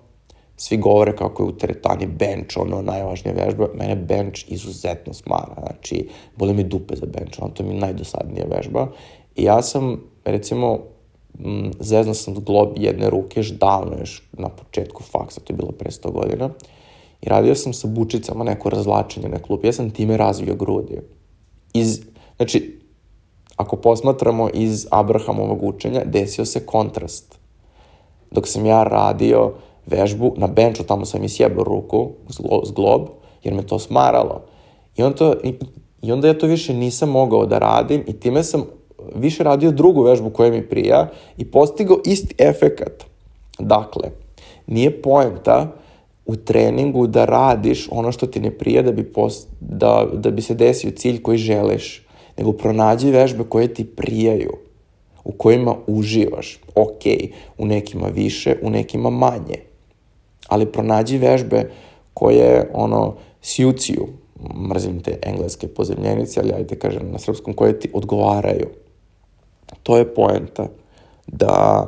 svi 0.58 0.78
govore 0.78 1.16
kako 1.16 1.44
je 1.44 1.48
u 1.48 1.58
teretani 1.58 2.06
bench, 2.06 2.58
ono, 2.58 2.82
najvažnija 2.82 3.36
vežba. 3.46 3.68
Mene 3.74 3.96
bench 3.96 4.52
izuzetno 4.52 5.14
smara, 5.14 5.56
znači, 5.58 6.10
boli 6.36 6.54
mi 6.54 6.64
dupe 6.64 6.96
za 6.96 7.06
bench, 7.06 7.40
ono, 7.42 7.54
to 7.54 7.64
mi 7.64 7.70
je 7.70 7.80
najdosadnija 7.80 8.46
vežba. 8.56 8.88
I 9.36 9.44
ja 9.44 9.62
sam, 9.62 10.04
recimo, 10.26 10.80
zeznao 11.80 12.14
sam 12.14 12.34
glob 12.34 12.70
jedne 12.76 13.10
ruke 13.10 13.40
još 13.40 13.52
davno, 13.52 13.98
još 14.00 14.30
na 14.34 14.50
početku 14.50 15.04
faksa, 15.04 15.42
to 15.42 15.54
je 15.54 15.58
bilo 15.58 15.72
pre 15.72 15.92
100 15.92 16.12
godina. 16.12 16.50
I 17.22 17.30
radio 17.30 17.56
sam 17.56 17.74
sa 17.74 17.88
bučicama 17.88 18.44
neko 18.44 18.70
razlačenje 18.70 19.30
na 19.30 19.40
klupi. 19.40 19.68
Ja 19.68 19.74
sam 19.74 19.92
time 19.92 20.18
razvio 20.18 20.56
grudi. 20.56 21.02
Iz, 21.74 22.02
znači, 22.38 22.80
ako 23.56 23.76
posmatramo 23.76 24.50
iz 24.54 24.88
Abrahamovog 24.92 25.64
učenja, 25.64 26.02
desio 26.06 26.46
se 26.46 26.66
kontrast. 26.66 27.41
Dok 28.32 28.48
sam 28.48 28.66
ja 28.66 28.84
radio 28.84 29.54
vežbu 29.86 30.34
na 30.38 30.48
benču, 30.48 30.84
tamo 30.84 31.06
sam 31.06 31.24
i 31.24 31.30
sjebao 31.30 31.64
ruku, 31.64 32.10
zglob, 32.66 33.08
jer 33.44 33.54
me 33.54 33.68
to 33.68 33.80
smaralo. 33.80 34.42
I, 34.98 35.04
on 35.04 35.14
to, 35.14 35.34
i, 35.44 35.54
I 36.02 36.12
onda 36.12 36.28
ja 36.28 36.38
to 36.38 36.48
više 36.48 36.74
nisam 36.74 37.10
mogao 37.10 37.46
da 37.46 37.58
radim 37.58 38.04
i 38.08 38.14
time 38.14 38.44
sam 38.44 38.66
više 39.16 39.44
radio 39.44 39.72
drugu 39.72 40.04
vežbu 40.04 40.30
koja 40.30 40.52
mi 40.52 40.70
prija 40.70 41.10
i 41.38 41.46
postigao 41.46 41.98
isti 42.06 42.36
efekat. 42.38 43.04
Dakle, 43.60 44.10
nije 44.68 45.02
poenta 45.02 45.72
u 46.26 46.36
treningu 46.36 47.08
da 47.08 47.26
radiš 47.26 47.88
ono 47.92 48.12
što 48.12 48.28
ti 48.28 48.40
ne 48.40 48.52
prija 48.52 48.82
da 48.82 48.92
bi, 48.92 49.04
post, 49.04 49.48
da, 49.60 50.08
da 50.14 50.32
bi 50.32 50.42
se 50.42 50.54
desio 50.54 50.92
cilj 50.92 51.22
koji 51.22 51.38
želiš, 51.38 52.08
nego 52.38 52.52
pronađi 52.52 53.12
vežbe 53.12 53.44
koje 53.44 53.74
ti 53.74 53.86
prijaju, 53.86 54.52
u 55.24 55.32
kojima 55.32 55.76
uživaš. 55.88 56.60
Ok, 56.76 57.04
u 57.58 57.66
nekima 57.66 58.08
više, 58.08 58.56
u 58.62 58.70
nekima 58.70 59.10
manje. 59.10 59.60
Ali 60.48 60.72
pronađi 60.72 61.18
vežbe 61.18 61.72
koje, 62.14 62.72
ono, 62.74 63.16
sjuciju, 63.42 64.08
mrzim 64.70 65.02
te 65.02 65.18
engleske 65.22 65.68
pozemljenice, 65.68 66.40
ali 66.40 66.54
ajde 66.54 66.76
kažem 66.76 67.12
na 67.12 67.20
srpskom, 67.20 67.54
koje 67.54 67.80
ti 67.80 67.90
odgovaraju. 67.94 68.68
To 69.84 69.98
je 69.98 70.14
poenta. 70.14 70.68
Da 71.28 71.88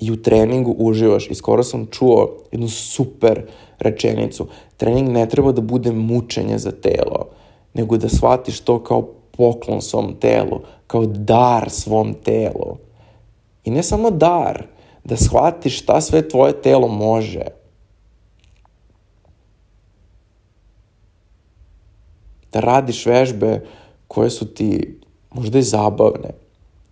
i 0.00 0.10
u 0.10 0.22
treningu 0.22 0.74
uživaš. 0.78 1.30
I 1.30 1.34
skoro 1.34 1.62
sam 1.62 1.86
čuo 1.86 2.36
jednu 2.52 2.68
super 2.68 3.42
rečenicu. 3.78 4.46
Trening 4.76 5.08
ne 5.08 5.28
treba 5.28 5.52
da 5.52 5.60
bude 5.60 5.92
mučenje 5.92 6.58
za 6.58 6.70
telo, 6.70 7.28
nego 7.74 7.96
da 7.96 8.08
shvatiš 8.08 8.60
to 8.60 8.82
kao 8.84 9.08
poklon 9.36 9.82
svom 9.82 10.14
telu, 10.20 10.60
kao 10.86 11.06
dar 11.06 11.70
svom 11.70 12.14
telu. 12.14 12.76
I 13.64 13.70
ne 13.70 13.82
samo 13.82 14.10
dar, 14.10 14.66
da 15.04 15.16
shvatiš 15.16 15.78
šta 15.82 16.00
sve 16.00 16.28
tvoje 16.28 16.62
telo 16.62 16.88
može. 16.88 17.44
Da 22.52 22.60
radiš 22.60 23.06
vežbe 23.06 23.66
koje 24.08 24.30
su 24.30 24.54
ti 24.54 25.00
možda 25.30 25.58
i 25.58 25.62
zabavne 25.62 26.30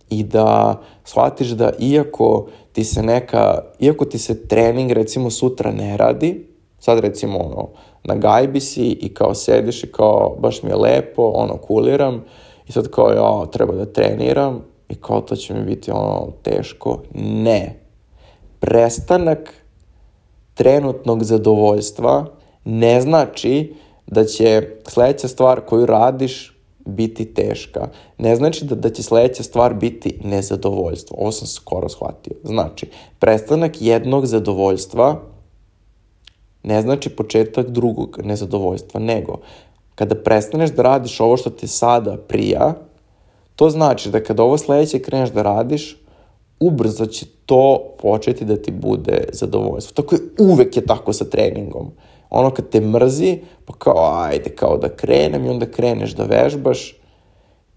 i 0.09 0.23
da 0.23 0.81
shvatiš 1.03 1.47
da 1.47 1.71
iako 1.79 2.47
ti 2.71 2.83
se 2.83 3.03
neka, 3.03 3.61
iako 3.79 4.05
ti 4.05 4.17
se 4.17 4.47
trening 4.47 4.91
recimo 4.91 5.29
sutra 5.29 5.71
ne 5.71 5.97
radi, 5.97 6.47
sad 6.79 6.99
recimo 6.99 7.39
ono, 7.39 7.67
na 8.03 8.15
gajbi 8.15 8.59
si 8.59 8.91
i 8.91 9.13
kao 9.13 9.33
sediš 9.33 9.83
i 9.83 9.91
kao 9.91 10.35
baš 10.39 10.63
mi 10.63 10.69
je 10.69 10.75
lepo, 10.75 11.31
ono 11.35 11.57
kuliram 11.57 12.23
i 12.67 12.71
sad 12.71 12.89
kao 12.89 13.09
ja 13.11 13.51
treba 13.51 13.73
da 13.73 13.85
treniram 13.85 14.61
i 14.89 14.95
kao 14.95 15.21
to 15.21 15.35
će 15.35 15.53
mi 15.53 15.63
biti 15.63 15.91
ono 15.91 16.27
teško. 16.43 17.01
Ne. 17.15 17.79
Prestanak 18.59 19.53
trenutnog 20.53 21.23
zadovoljstva 21.23 22.25
ne 22.65 23.01
znači 23.01 23.73
da 24.07 24.25
će 24.25 24.67
sledeća 24.87 25.27
stvar 25.27 25.61
koju 25.61 25.85
radiš 25.85 26.59
biti 26.85 27.33
teška. 27.33 27.87
Ne 28.17 28.35
znači 28.35 28.65
da, 28.65 28.75
da 28.75 28.89
će 28.89 29.03
sledeća 29.03 29.43
stvar 29.43 29.73
biti 29.73 30.19
nezadovoljstvo. 30.23 31.17
Ovo 31.19 31.31
sam 31.31 31.47
skoro 31.47 31.89
shvatio. 31.89 32.33
Znači, 32.43 32.87
prestanak 33.19 33.81
jednog 33.81 34.25
zadovoljstva 34.25 35.21
ne 36.69 36.81
znači 36.81 37.09
početak 37.09 37.69
drugog 37.69 38.19
nezadovoljstva, 38.23 38.99
nego 38.99 39.37
kada 39.95 40.15
prestaneš 40.15 40.69
da 40.69 40.83
radiš 40.83 41.19
ovo 41.19 41.37
što 41.37 41.49
te 41.49 41.67
sada 41.67 42.17
prija, 42.17 42.73
to 43.55 43.69
znači 43.69 44.09
da 44.09 44.23
kada 44.23 44.43
ovo 44.43 44.57
sledeće 44.57 44.99
kreneš 44.99 45.29
da 45.29 45.41
radiš, 45.41 45.97
ubrzo 46.59 47.05
će 47.05 47.25
to 47.45 47.95
početi 48.01 48.45
da 48.45 48.55
ti 48.61 48.71
bude 48.71 49.23
zadovoljstvo. 49.33 50.03
Tako 50.03 50.15
je, 50.15 50.21
uvek 50.39 50.77
je 50.77 50.85
tako 50.85 51.13
sa 51.13 51.25
treningom. 51.25 51.91
Ono 52.29 52.51
kad 52.51 52.69
te 52.69 52.81
mrzi, 52.81 53.39
pa 53.65 53.73
kao 53.73 54.23
ajde, 54.23 54.49
kao 54.49 54.77
da 54.77 54.89
krenem 54.89 55.45
i 55.45 55.49
onda 55.49 55.65
kreneš 55.65 56.15
da 56.15 56.23
vežbaš 56.23 56.95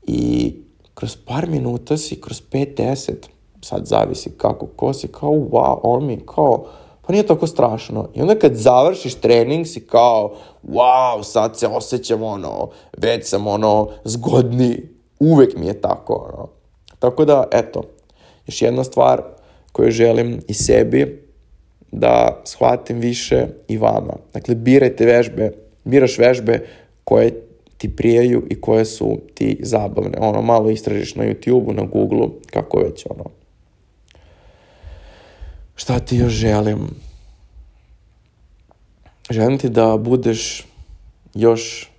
i 0.07 0.55
kroz 0.95 1.16
par 1.27 1.49
minuta 1.49 1.97
si, 1.97 2.21
kroz 2.21 2.43
5-10, 2.53 3.12
sad 3.61 3.87
zavisi 3.87 4.31
kako, 4.37 4.66
ko 4.66 4.93
si, 4.93 5.09
kao 5.09 5.31
wow, 5.31 5.81
on 5.83 6.07
mi, 6.07 6.21
kao, 6.27 6.66
pa 7.07 7.12
nije 7.12 7.27
tako 7.27 7.47
strašno. 7.47 8.09
I 8.15 8.21
onda 8.21 8.35
kad 8.35 8.55
završiš 8.55 9.15
trening 9.15 9.67
si 9.67 9.81
kao, 9.81 10.35
wow, 10.69 11.23
sad 11.23 11.59
se 11.59 11.67
osjećam 11.67 12.23
ono, 12.23 12.69
već 12.99 13.29
sam 13.29 13.47
ono, 13.47 13.88
zgodni. 14.05 14.88
Uvek 15.21 15.57
mi 15.57 15.67
je 15.67 15.81
tako, 15.81 16.31
ono. 16.33 16.49
Tako 16.99 17.25
da, 17.25 17.45
eto, 17.53 17.83
još 18.47 18.62
jedna 18.62 18.85
stvar 18.85 19.23
koju 19.73 19.91
želim 19.91 20.41
i 20.49 20.55
sebi, 20.55 21.23
da 21.93 22.43
shvatim 22.45 22.99
više 22.99 23.47
i 23.69 23.79
vama. 23.79 24.15
Dakle, 24.33 24.55
birajte 24.55 25.07
vežbe, 25.07 25.53
biraš 25.85 26.19
vežbe 26.19 26.67
koje 27.05 27.47
ti 27.79 27.97
prijaju 27.97 28.43
i 28.51 28.61
koje 28.61 28.85
su 28.85 29.19
ti 29.35 29.59
zabavne. 29.62 30.19
Ono, 30.21 30.43
malo 30.43 30.71
istražiš 30.71 31.15
na 31.15 31.25
YouTube-u, 31.25 31.73
na 31.73 31.83
Google-u, 31.83 32.31
kako 32.51 32.79
već, 32.79 33.07
ono. 33.11 33.25
Šta 35.83 35.99
ti 35.99 36.16
još 36.16 36.33
želim? 36.33 36.79
Želim 39.31 39.59
ti 39.59 39.68
da 39.68 39.97
budeš 39.97 40.66
još 41.35 41.90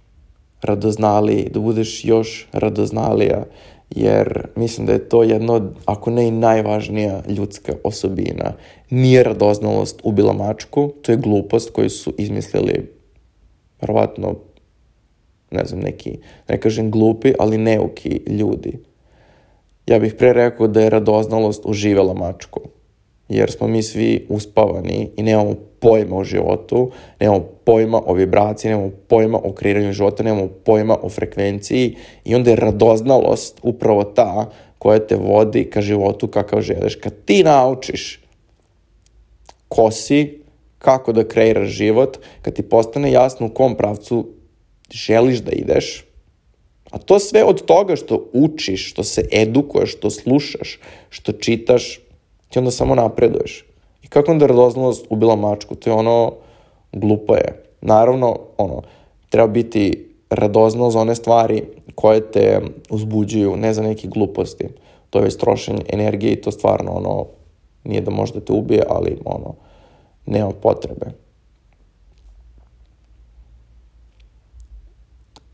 radoznaliji, 0.62 1.50
da 1.54 1.60
budeš 1.60 2.06
još 2.06 2.48
radoznalija, 2.52 3.46
jer 3.90 4.48
mislim 4.56 4.88
da 4.88 4.94
je 4.94 5.10
to 5.10 5.24
jedno 5.24 5.72
ako 5.86 6.12
ne 6.12 6.28
i 6.28 6.32
najvažnija 6.32 7.24
ljudska 7.28 7.74
osobina. 7.84 8.54
Nije 8.90 9.24
radoznalost 9.24 10.00
ubila 10.04 10.34
mačku, 10.34 10.94
to 11.02 11.12
je 11.12 11.18
glupost 11.18 11.70
koju 11.74 11.90
su 11.90 12.14
izmislili 12.18 12.92
verovatno, 13.82 14.36
ne 15.52 15.66
znam, 15.66 15.80
neki, 15.80 16.18
ne 16.50 16.60
kažem 16.60 16.92
glupi, 16.92 17.34
ali 17.40 17.58
neuki 17.58 18.22
ljudi. 18.28 18.80
Ja 19.88 20.00
bih 20.00 20.16
pre 20.18 20.34
rekao 20.34 20.68
da 20.68 20.82
je 20.82 20.90
radoznalost 20.90 21.62
uživela 21.66 22.14
mačku, 22.14 22.62
jer 23.38 23.52
smo 23.52 23.68
mi 23.68 23.84
svi 23.84 24.26
uspavani 24.30 25.10
i 25.18 25.24
nemamo 25.24 25.56
pojma 25.80 26.16
o 26.18 26.24
životu, 26.24 26.92
nemamo 27.20 27.46
pojma 27.64 28.02
o 28.06 28.14
vibraciji, 28.14 28.72
nemamo 28.72 28.92
pojma 29.08 29.40
o 29.44 29.52
kreiranju 29.52 29.94
života, 29.94 30.24
nemamo 30.24 30.48
pojma 30.66 30.98
o 31.02 31.10
frekvenciji 31.10 31.96
i 32.26 32.36
onda 32.36 32.50
je 32.50 32.56
radoznalost 32.56 33.60
upravo 33.64 34.04
ta 34.04 34.50
koja 34.78 35.00
te 35.00 35.16
vodi 35.16 35.64
ka 35.70 35.82
životu 35.82 36.28
kakav 36.28 36.62
želiš. 36.62 36.96
Kad 36.96 37.14
ti 37.26 37.44
naučiš 37.44 38.20
ko 39.68 39.92
si, 39.92 40.40
kako 40.78 41.14
da 41.14 41.28
kreiraš 41.28 41.70
život, 41.70 42.18
kad 42.42 42.54
ti 42.54 42.62
postane 42.62 43.12
jasno 43.12 43.46
u 43.46 43.50
kom 43.50 43.76
pravcu 43.76 44.28
želiš 44.92 45.40
da 45.40 45.52
ideš, 45.52 46.06
a 46.92 46.98
to 46.98 47.20
sve 47.20 47.44
od 47.44 47.66
toga 47.66 47.96
što 47.96 48.30
učiš, 48.34 48.92
što 48.92 49.04
se 49.04 49.26
edukuješ, 49.32 49.98
što 49.98 50.10
slušaš, 50.10 50.80
što 51.10 51.32
čitaš, 51.32 52.00
ti 52.54 52.60
onda 52.60 52.72
samo 52.72 52.96
napreduješ. 52.96 53.66
I 54.04 54.08
kako 54.08 54.32
onda 54.32 54.48
radoznalost 54.48 55.06
ubila 55.10 55.36
mačku? 55.36 55.76
To 55.76 55.90
je 55.90 55.94
ono, 55.94 56.34
glupo 56.92 57.36
je. 57.36 57.64
Naravno, 57.82 58.36
ono, 58.58 58.82
treba 59.30 59.48
biti 59.48 60.10
radoznalo 60.30 60.90
za 60.90 61.00
one 61.00 61.16
stvari 61.16 61.64
koje 61.96 62.32
te 62.32 62.62
uzbuđuju, 62.90 63.58
ne 63.58 63.74
za 63.74 63.82
neke 63.82 64.08
gluposti. 64.08 64.68
To 65.10 65.20
je 65.20 65.24
već 65.24 65.38
trošenje 65.38 65.82
energije 65.90 66.34
i 66.34 66.42
to 66.42 66.52
stvarno, 66.52 66.92
ono, 66.92 67.26
nije 67.84 68.02
da 68.02 68.12
možda 68.12 68.40
te 68.40 68.54
ubije, 68.54 68.84
ali, 68.90 69.18
ono, 69.26 69.56
nema 70.26 70.52
potrebe. 70.52 71.06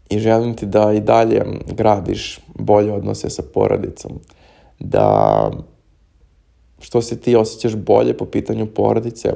I 0.10 0.20
želim 0.20 0.56
ti 0.56 0.66
da 0.66 0.92
i 0.94 1.00
dalje 1.00 1.46
gradiš 1.68 2.40
bolje 2.56 2.94
odnose 2.94 3.30
sa 3.30 3.44
porodicom. 3.54 4.20
Da 4.80 5.52
što 6.80 7.02
se 7.02 7.20
ti 7.20 7.36
osjećaš 7.36 7.76
bolje 7.76 8.18
po 8.18 8.26
pitanju 8.26 8.68
porodice, 8.76 9.30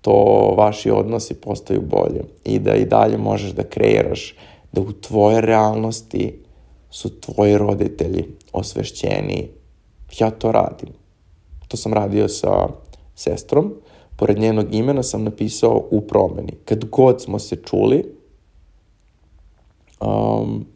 to 0.00 0.14
vaši 0.56 0.90
odnosi 0.90 1.34
postaju 1.34 1.80
bolje 1.80 2.24
i 2.44 2.58
da 2.58 2.74
i 2.74 2.84
dalje 2.84 3.18
možeš 3.18 3.50
da 3.50 3.62
kreiraš 3.62 4.34
da 4.72 4.80
u 4.80 4.92
tvoje 4.92 5.40
realnosti 5.40 6.38
su 6.90 7.20
tvoji 7.20 7.58
roditelji 7.58 8.24
osvešćeni. 8.52 9.48
Ja 10.18 10.30
to 10.30 10.52
radim. 10.52 10.88
To 11.68 11.76
sam 11.76 11.92
radio 11.92 12.28
sa 12.28 12.68
sestrom. 13.14 13.74
Pored 14.16 14.38
njenog 14.38 14.74
imena 14.74 15.02
sam 15.02 15.24
napisao 15.24 15.84
u 15.90 16.00
promeni. 16.00 16.52
Kad 16.64 16.84
god 16.84 17.22
smo 17.22 17.38
se 17.38 17.56
čuli, 17.56 18.14
um, 20.00 20.66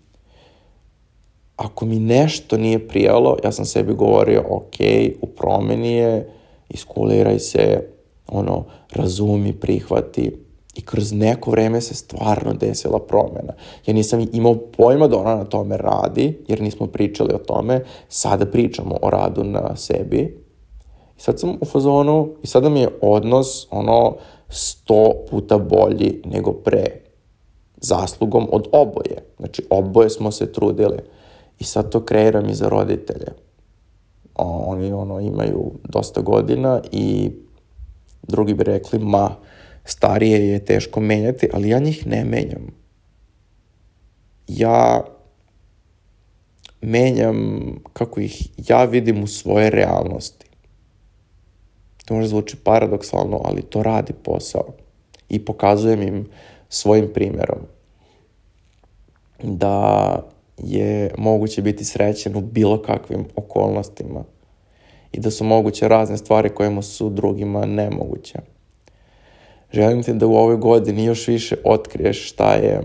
ako 1.58 1.86
mi 1.86 1.98
nešto 1.98 2.56
nije 2.56 2.88
prijalo, 2.88 3.36
ja 3.44 3.52
sam 3.52 3.64
sebi 3.64 3.94
govorio, 3.94 4.44
ok, 4.50 4.74
u 5.20 5.26
promeni 5.26 5.92
je, 5.92 6.32
iskuliraj 6.68 7.38
se, 7.38 7.88
ono, 8.28 8.64
razumi, 8.92 9.52
prihvati. 9.52 10.36
I 10.74 10.82
kroz 10.82 11.12
neko 11.12 11.50
vreme 11.50 11.80
se 11.80 11.94
stvarno 11.94 12.52
desila 12.52 12.98
promena. 12.98 13.52
Ja 13.86 13.94
nisam 13.94 14.26
imao 14.32 14.54
pojma 14.54 15.08
da 15.08 15.18
ona 15.18 15.34
na 15.34 15.44
tome 15.44 15.76
radi, 15.76 16.38
jer 16.48 16.60
nismo 16.60 16.86
pričali 16.86 17.34
o 17.34 17.38
tome. 17.38 17.84
Sada 18.08 18.46
pričamo 18.46 18.96
o 19.02 19.10
radu 19.10 19.44
na 19.44 19.76
sebi. 19.76 20.44
I 21.18 21.20
sad 21.20 21.40
sam 21.40 21.58
u 21.60 21.64
fazonu, 21.64 22.28
i 22.42 22.46
sada 22.46 22.68
mi 22.68 22.80
je 22.80 22.88
odnos, 23.00 23.66
ono, 23.70 24.16
sto 24.48 25.14
puta 25.30 25.58
bolji 25.58 26.22
nego 26.24 26.52
pre. 26.52 26.86
Zaslugom 27.80 28.48
od 28.52 28.68
oboje. 28.72 29.24
Znači, 29.38 29.66
oboje 29.70 30.10
smo 30.10 30.30
se 30.30 30.52
trudili. 30.52 30.98
I 31.58 31.64
sad 31.64 31.90
to 31.90 32.04
kreiram 32.04 32.48
i 32.48 32.54
za 32.54 32.68
roditelje. 32.68 33.32
Oni, 34.34 34.92
ono, 34.92 35.20
imaju 35.20 35.72
dosta 35.84 36.20
godina 36.20 36.80
i 36.92 37.30
drugi 38.22 38.54
bi 38.54 38.64
rekli, 38.64 38.98
ma, 38.98 39.36
starije 39.84 40.48
je 40.48 40.64
teško 40.64 41.00
menjati, 41.00 41.48
ali 41.52 41.68
ja 41.68 41.78
njih 41.78 42.06
ne 42.06 42.24
menjam. 42.24 42.66
Ja 44.48 45.04
menjam 46.80 47.70
kako 47.92 48.20
ih 48.20 48.48
ja 48.68 48.84
vidim 48.84 49.22
u 49.22 49.26
svoje 49.26 49.70
realnosti. 49.70 50.46
To 52.04 52.14
može 52.14 52.28
zvuči 52.28 52.56
paradoksalno, 52.64 53.40
ali 53.44 53.62
to 53.62 53.82
radi 53.82 54.12
posao. 54.12 54.64
I 55.28 55.44
pokazujem 55.44 56.02
im 56.02 56.28
svojim 56.68 57.10
primjerom 57.14 57.58
da 59.42 60.22
je 60.58 61.14
moguće 61.18 61.62
biti 61.62 61.84
srećen 61.84 62.36
u 62.36 62.40
bilo 62.40 62.82
kakvim 62.82 63.24
okolnostima 63.36 64.24
i 65.12 65.20
da 65.20 65.30
su 65.30 65.44
moguće 65.44 65.88
razne 65.88 66.16
stvari 66.16 66.48
kojima 66.48 66.82
su 66.82 67.10
drugima 67.10 67.66
nemoguće. 67.66 68.38
Želim 69.72 70.02
ti 70.02 70.12
da 70.12 70.26
u 70.26 70.36
ovoj 70.36 70.56
godini 70.56 71.04
još 71.04 71.28
više 71.28 71.56
otkriješ 71.64 72.28
šta 72.30 72.52
je 72.52 72.80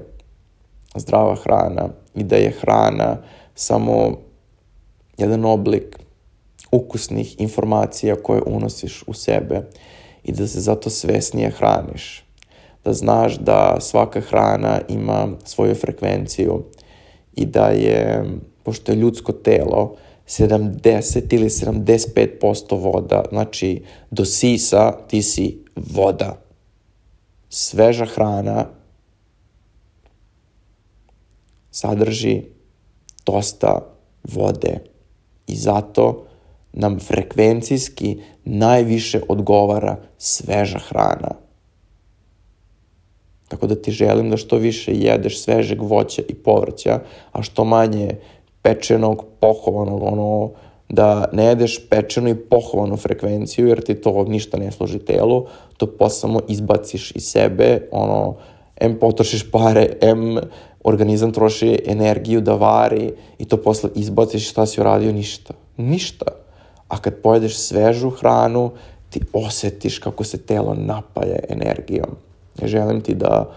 zdrava 0.95 1.35
hrana 1.35 1.89
i 2.15 2.23
da 2.23 2.35
je 2.35 2.51
hrana 2.51 3.17
samo 3.55 4.17
jedan 5.17 5.45
oblik 5.45 5.99
ukusnih 6.71 7.41
informacija 7.41 8.15
koje 8.15 8.41
unosiš 8.45 9.03
u 9.07 9.13
sebe 9.13 9.61
i 10.23 10.31
da 10.31 10.47
se 10.47 10.59
zato 10.59 10.89
svesnije 10.89 11.49
hraniš. 11.49 12.23
Da 12.85 12.93
znaš 12.93 13.37
da 13.37 13.77
svaka 13.79 14.21
hrana 14.21 14.81
ima 14.87 15.27
svoju 15.43 15.75
frekvenciju 15.75 16.63
i 17.35 17.45
da 17.45 17.67
je, 17.67 18.25
pošto 18.63 18.91
je 18.91 18.95
ljudsko 18.95 19.31
telo, 19.31 19.95
70 20.27 21.33
ili 21.33 21.49
75% 21.49 22.79
voda, 22.79 23.23
znači 23.29 23.83
do 24.11 24.25
sisa 24.25 24.91
ti 25.07 25.21
si 25.21 25.63
voda 25.75 26.43
sveža 27.49 28.05
hrana 28.05 28.65
sadrži 31.71 32.41
dosta 33.25 33.79
vode 34.23 34.79
i 35.47 35.55
zato 35.55 36.25
nam 36.73 36.99
frekvencijski 36.99 38.21
najviše 38.45 39.21
odgovara 39.29 39.97
sveža 40.17 40.79
hrana. 40.79 41.42
Tako 43.47 43.67
da 43.67 43.75
ti 43.75 43.91
želim 43.91 44.29
da 44.29 44.37
što 44.37 44.57
više 44.57 44.91
jedeš 44.93 45.41
svežeg 45.41 45.81
voća 45.81 46.21
i 46.27 46.33
povrća, 46.33 46.99
a 47.31 47.41
što 47.41 47.63
manje 47.63 48.15
pečenog, 48.61 49.25
pohovanog, 49.39 50.03
ono, 50.03 50.51
da 50.89 51.25
ne 51.33 51.45
jedeš 51.45 51.89
pečenu 51.89 52.29
i 52.29 52.35
pohovanu 52.35 52.97
frekvenciju, 52.97 53.67
jer 53.67 53.81
ti 53.81 53.95
to 53.95 54.23
ništa 54.23 54.57
ne 54.57 54.71
služi 54.71 54.99
telu, 54.99 55.45
to 55.77 55.87
posle 55.87 56.19
samo 56.19 56.41
izbaciš 56.47 57.11
iz 57.15 57.23
sebe, 57.23 57.87
ono, 57.91 58.35
em 58.75 58.99
potrošiš 58.99 59.51
pare, 59.51 59.87
em 60.01 60.37
organizam 60.83 61.31
troši 61.31 61.79
energiju 61.87 62.41
da 62.41 62.53
vari 62.53 63.13
i 63.39 63.45
to 63.45 63.57
posle 63.57 63.89
izbaciš 63.95 64.49
šta 64.49 64.65
si 64.65 64.81
uradio, 64.81 65.11
ništa. 65.11 65.53
Ništa. 65.77 66.25
A 66.87 66.97
kad 66.97 67.21
pojedeš 67.21 67.57
svežu 67.57 68.09
hranu, 68.09 68.71
ti 69.09 69.19
osetiš 69.33 69.99
kako 69.99 70.23
se 70.23 70.37
telo 70.37 70.73
napaja 70.73 71.39
energijom. 71.49 72.15
Želim 72.61 73.01
ti 73.01 73.15
da 73.15 73.53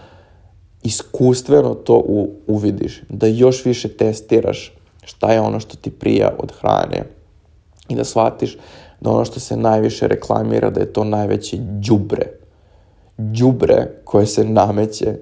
iskustveno 0.83 1.73
to 1.73 2.03
u, 2.05 2.29
uvidiš, 2.47 3.01
da 3.09 3.27
još 3.27 3.65
više 3.65 3.89
testiraš 3.89 4.73
šta 5.03 5.33
je 5.33 5.41
ono 5.41 5.59
što 5.59 5.77
ti 5.77 5.91
prija 5.91 6.33
od 6.39 6.51
hrane 6.51 7.03
i 7.89 7.95
da 7.95 8.03
shvatiš 8.03 8.57
da 9.01 9.09
ono 9.09 9.25
što 9.25 9.39
se 9.39 9.57
najviše 9.57 10.07
reklamira 10.07 10.69
da 10.69 10.79
je 10.79 10.93
to 10.93 11.03
najveće 11.03 11.57
đubre. 11.59 12.25
Đubre 13.17 14.01
koje 14.03 14.25
se 14.25 14.45
nameće 14.45 15.13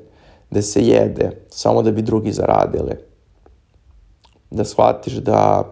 da 0.50 0.62
se 0.62 0.82
jede 0.82 1.32
samo 1.50 1.82
da 1.82 1.92
bi 1.92 2.02
drugi 2.02 2.32
zaradili. 2.32 2.96
Da 4.52 4.64
shvatiš 4.64 5.14
da 5.14 5.64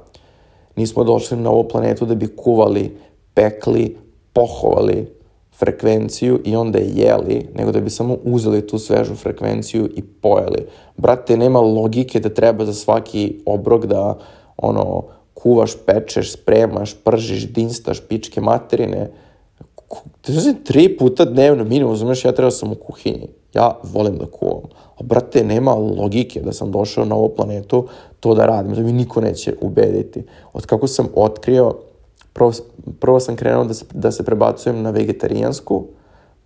nismo 0.76 1.04
došli 1.04 1.38
na 1.38 1.50
ovu 1.50 1.68
planetu 1.68 2.06
da 2.06 2.16
bi 2.16 2.36
kuvali, 2.36 2.98
pekli, 3.34 3.98
pohovali 4.34 5.23
frekvenciju 5.60 6.40
i 6.46 6.56
onda 6.56 6.80
je 6.80 6.92
jeli, 6.96 7.48
nego 7.56 7.72
da 7.72 7.82
bi 7.82 7.90
samo 7.90 8.18
uzeli 8.24 8.68
tu 8.68 8.80
svežu 8.80 9.16
frekvenciju 9.16 9.90
i 9.96 10.02
pojeli. 10.02 10.68
Brate, 10.98 11.38
nema 11.38 11.60
logike 11.60 12.20
da 12.20 12.30
treba 12.30 12.66
za 12.66 12.74
svaki 12.74 13.42
obrok 13.46 13.86
da 13.86 14.18
ono 14.58 15.04
kuvaš, 15.34 15.74
pečeš, 15.86 16.34
spremaš, 16.34 16.96
pržiš, 17.04 17.48
dinstaš, 17.54 18.02
pičke 18.08 18.42
materine. 18.42 19.12
To 20.22 20.32
je 20.32 20.64
tri 20.64 20.98
puta 20.98 21.26
dnevno 21.26 21.64
minimum, 21.64 21.96
znaš, 21.96 22.26
ja 22.26 22.32
treba 22.32 22.52
sam 22.52 22.72
u 22.72 22.76
kuhinji. 22.76 23.28
Ja 23.54 23.78
volim 23.84 24.18
da 24.18 24.26
kuvam. 24.26 24.64
A 24.98 25.04
brate, 25.04 25.44
nema 25.44 25.74
logike 25.74 26.42
da 26.42 26.54
sam 26.54 26.72
došao 26.72 27.06
na 27.06 27.16
ovu 27.16 27.30
planetu 27.30 27.88
to 28.20 28.36
da 28.36 28.46
radim. 28.46 28.76
To 28.76 28.82
mi 28.82 28.92
niko 28.92 29.22
neće 29.22 29.56
ubediti. 29.62 30.24
Od 30.54 30.66
kako 30.66 30.88
sam 30.88 31.08
otkrio, 31.16 31.74
prvo, 32.34 32.52
prvo 33.00 33.20
sam 33.20 33.36
krenuo 33.36 33.64
da 33.64 33.74
se, 33.74 33.86
da 33.94 34.12
se 34.12 34.24
prebacujem 34.24 34.82
na 34.82 34.90
vegetarijansku, 34.90 35.86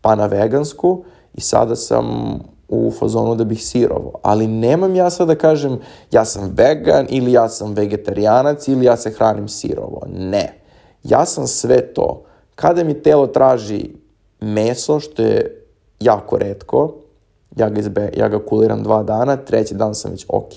pa 0.02 0.16
na 0.16 0.26
vegansku 0.26 1.04
i 1.34 1.42
sada 1.42 1.76
sam 1.76 2.40
u 2.68 2.92
fazonu 3.00 3.36
da 3.36 3.44
bih 3.44 3.64
sirovo. 3.64 4.12
Ali 4.22 4.48
nemam 4.48 4.96
ja 4.96 5.10
sad 5.10 5.28
da 5.28 5.36
kažem 5.36 5.80
ja 6.12 6.26
sam 6.26 6.52
vegan 6.56 7.06
ili 7.10 7.32
ja 7.32 7.50
sam 7.50 7.74
vegetarijanac 7.74 8.68
ili 8.68 8.86
ja 8.86 8.98
se 8.98 9.12
hranim 9.12 9.48
sirovo. 9.48 10.02
Ne. 10.18 10.62
Ja 11.04 11.26
sam 11.26 11.48
sve 11.48 11.94
to. 11.94 12.24
Kada 12.56 12.84
mi 12.84 13.02
telo 13.02 13.28
traži 13.28 13.90
meso, 14.40 15.00
što 15.00 15.22
je 15.22 15.66
jako 16.00 16.38
redko, 16.38 16.94
ja 17.58 17.70
ga, 17.70 17.80
izbe, 17.80 18.10
ja 18.18 18.28
ga 18.28 18.40
kuliram 18.46 18.84
dva 18.84 19.04
dana, 19.04 19.36
treći 19.36 19.76
dan 19.76 19.96
sam 19.96 20.12
već 20.12 20.26
ok, 20.30 20.54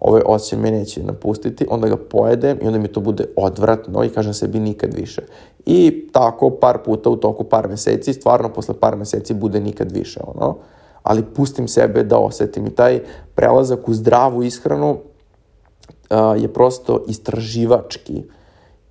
ovaj 0.00 0.22
osjećaj 0.26 0.58
me 0.58 0.70
neće 0.70 1.02
napustiti, 1.02 1.66
onda 1.70 1.88
ga 1.88 1.96
pojedem 1.96 2.58
i 2.62 2.66
onda 2.66 2.78
mi 2.78 2.88
to 2.88 3.00
bude 3.00 3.24
odvratno 3.36 4.04
i 4.04 4.08
kažem 4.08 4.34
sebi 4.34 4.60
nikad 4.60 4.94
više. 4.94 5.22
I 5.66 6.08
tako 6.12 6.50
par 6.50 6.78
puta 6.84 7.10
u 7.10 7.16
toku 7.16 7.44
par 7.44 7.68
meseci, 7.68 8.12
stvarno 8.12 8.48
posle 8.48 8.74
par 8.80 8.96
meseci 8.96 9.34
bude 9.34 9.60
nikad 9.60 9.92
više, 9.92 10.20
ono 10.34 10.56
ali 11.04 11.24
pustim 11.24 11.68
sebe 11.68 12.02
da 12.02 12.18
osetim. 12.18 12.66
I 12.66 12.70
taj 12.70 13.00
prelazak 13.34 13.88
u 13.88 13.94
zdravu 13.94 14.42
ishranu 14.42 14.90
uh, 14.90 16.42
je 16.42 16.52
prosto 16.52 17.04
istraživački 17.08 18.22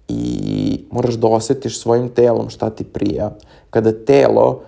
i 0.08 0.86
moraš 0.92 1.14
da 1.14 1.28
osetiš 1.28 1.80
svojim 1.80 2.10
telom 2.10 2.50
šta 2.50 2.70
ti 2.70 2.84
prija. 2.84 3.32
Kada 3.70 3.92
telo, 4.06 4.62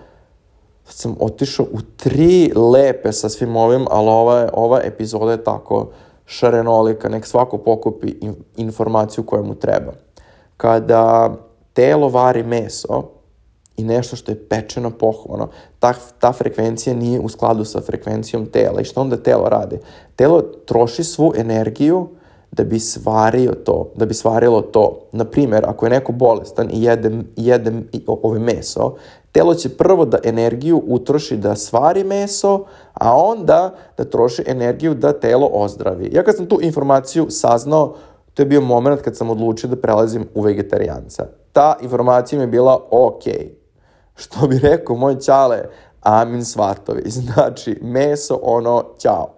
sad 0.86 0.94
sam 0.94 1.16
otišao 1.20 1.66
u 1.72 1.78
tri 1.96 2.52
lepe 2.72 3.12
sa 3.12 3.28
svim 3.28 3.56
ovim, 3.56 3.86
ali 3.90 4.08
ova, 4.08 4.48
ova 4.52 4.80
epizoda 4.84 5.32
je 5.32 5.44
tako 5.44 5.90
šarenolika, 6.26 7.08
nek 7.08 7.26
svako 7.26 7.58
pokupi 7.58 8.14
informaciju 8.56 9.24
koja 9.24 9.42
mu 9.42 9.54
treba. 9.54 9.92
Kada 10.56 11.34
telo 11.72 12.08
vari 12.08 12.42
meso, 12.42 13.02
i 13.76 13.84
nešto 13.84 14.16
što 14.16 14.32
je 14.32 14.48
pečeno 14.48 14.90
pohvano. 14.90 15.48
Ta, 15.78 15.94
ta 16.18 16.32
frekvencija 16.32 16.96
nije 16.96 17.20
u 17.20 17.28
skladu 17.28 17.64
sa 17.64 17.80
frekvencijom 17.80 18.46
tela. 18.46 18.80
I 18.80 18.84
što 18.84 19.00
onda 19.00 19.16
telo 19.16 19.48
radi? 19.48 19.78
Telo 20.16 20.42
troši 20.66 21.04
svu 21.04 21.32
energiju 21.36 22.08
da 22.50 22.64
bi 22.64 22.78
svario 22.78 23.52
to, 23.52 23.90
da 23.94 24.06
bi 24.06 24.14
svarilo 24.14 24.62
to. 24.62 25.00
Na 25.12 25.24
primjer, 25.24 25.64
ako 25.66 25.86
je 25.86 25.90
neko 25.90 26.12
bolestan 26.12 26.70
i 26.72 26.82
jede, 26.82 27.10
jede 27.36 27.72
ove 28.06 28.38
meso, 28.38 28.94
telo 29.36 29.54
će 29.54 29.68
prvo 29.68 30.04
da 30.04 30.18
energiju 30.24 30.82
utroši 30.86 31.36
da 31.36 31.56
svari 31.56 32.04
meso, 32.04 32.64
a 32.94 33.16
onda 33.16 33.74
da 33.96 34.04
troši 34.04 34.44
energiju 34.46 34.94
da 34.94 35.12
telo 35.12 35.50
ozdravi. 35.52 36.10
Ja 36.12 36.24
kad 36.24 36.36
sam 36.36 36.46
tu 36.46 36.58
informaciju 36.62 37.26
saznao, 37.30 37.94
to 38.34 38.42
je 38.42 38.46
bio 38.46 38.60
moment 38.60 39.02
kad 39.02 39.16
sam 39.16 39.30
odlučio 39.30 39.68
da 39.68 39.76
prelazim 39.76 40.28
u 40.34 40.40
vegetarijanca. 40.40 41.26
Ta 41.52 41.76
informacija 41.82 42.38
mi 42.38 42.42
je 42.42 42.48
bila 42.48 42.80
ok, 42.90 43.22
Što 44.14 44.46
bi 44.46 44.58
rekao 44.58 44.96
moj 44.96 45.20
čale, 45.20 45.62
amin 46.00 46.44
svatovi. 46.44 47.02
Znači, 47.10 47.78
meso, 47.82 48.38
ono, 48.42 48.84
ćao. 48.98 49.34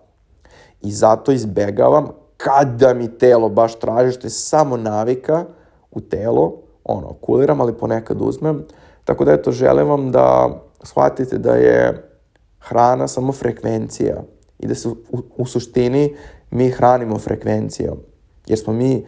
I 0.83 0.91
zato 0.91 1.33
izbegavam 1.33 2.09
kada 2.37 2.95
mi 2.95 3.19
telo 3.19 3.49
baš 3.49 3.79
traži, 3.79 4.13
što 4.13 4.27
je 4.27 4.31
samo 4.31 4.77
navika 4.77 5.45
u 5.91 6.01
telo, 6.01 6.53
ono, 6.85 7.13
kuliram, 7.21 7.61
ali 7.61 7.79
ponekad 7.79 8.17
uzmem. 8.21 8.65
Tako 9.09 9.25
da, 9.25 9.33
eto, 9.33 9.53
želim 9.53 9.89
vam 9.89 10.11
da 10.13 10.49
shvatite 10.83 11.39
da 11.39 11.55
je 11.55 12.09
hrana 12.59 13.09
samo 13.09 13.33
frekvencija 13.33 14.23
i 14.59 14.67
da 14.67 14.75
se 14.75 14.89
u, 14.89 14.97
u 15.37 15.47
suštini 15.47 16.17
mi 16.51 16.71
hranimo 16.71 17.19
frekvencijom. 17.19 17.99
Jer 18.47 18.59
smo 18.59 18.73
mi 18.73 19.07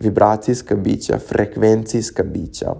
vibracijska 0.00 0.76
bića, 0.76 1.18
frekvencijska 1.18 2.22
bića, 2.22 2.74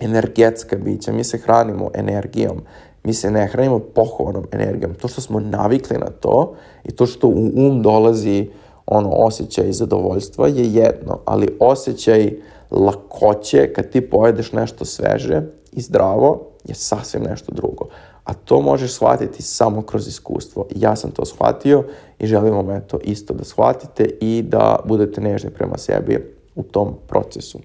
energetska 0.00 0.76
bića. 0.76 1.12
Mi 1.12 1.24
se 1.24 1.38
hranimo 1.38 1.90
energijom. 1.94 2.62
Mi 3.04 3.14
se 3.14 3.30
ne 3.30 3.46
hranimo 3.46 3.78
pohovanom 3.78 4.46
energijom. 4.52 4.94
To 4.94 5.08
što 5.08 5.20
smo 5.20 5.40
navikli 5.40 5.98
na 5.98 6.10
to 6.20 6.54
i 6.84 6.90
to 6.90 7.06
što 7.06 7.28
u 7.28 7.50
um 7.54 7.82
dolazi 7.82 8.50
ono 8.86 9.10
osjećaj 9.10 9.72
zadovoljstva 9.72 10.48
je 10.48 10.72
jedno, 10.72 11.20
ali 11.24 11.56
osjećaj 11.60 12.32
lakoće 12.70 13.72
kad 13.72 13.90
ti 13.90 14.10
pojedeš 14.10 14.52
nešto 14.52 14.84
sveže 14.84 15.42
i 15.72 15.80
zdravo 15.80 16.50
je 16.64 16.74
sasvim 16.74 17.22
nešto 17.22 17.52
drugo. 17.52 17.88
A 18.24 18.34
to 18.34 18.60
možeš 18.60 18.92
shvatiti 18.92 19.42
samo 19.42 19.82
kroz 19.82 20.08
iskustvo. 20.08 20.66
Ja 20.74 20.96
sam 20.96 21.10
to 21.10 21.24
shvatio 21.24 21.84
i 22.18 22.26
želim 22.26 22.54
vam 22.54 22.70
eto 22.70 22.98
isto 23.04 23.34
da 23.34 23.44
shvatite 23.44 24.04
i 24.20 24.42
da 24.42 24.78
budete 24.84 25.20
nežni 25.20 25.50
prema 25.50 25.78
sebi 25.78 26.34
u 26.54 26.62
tom 26.62 26.94
procesu. 27.08 27.58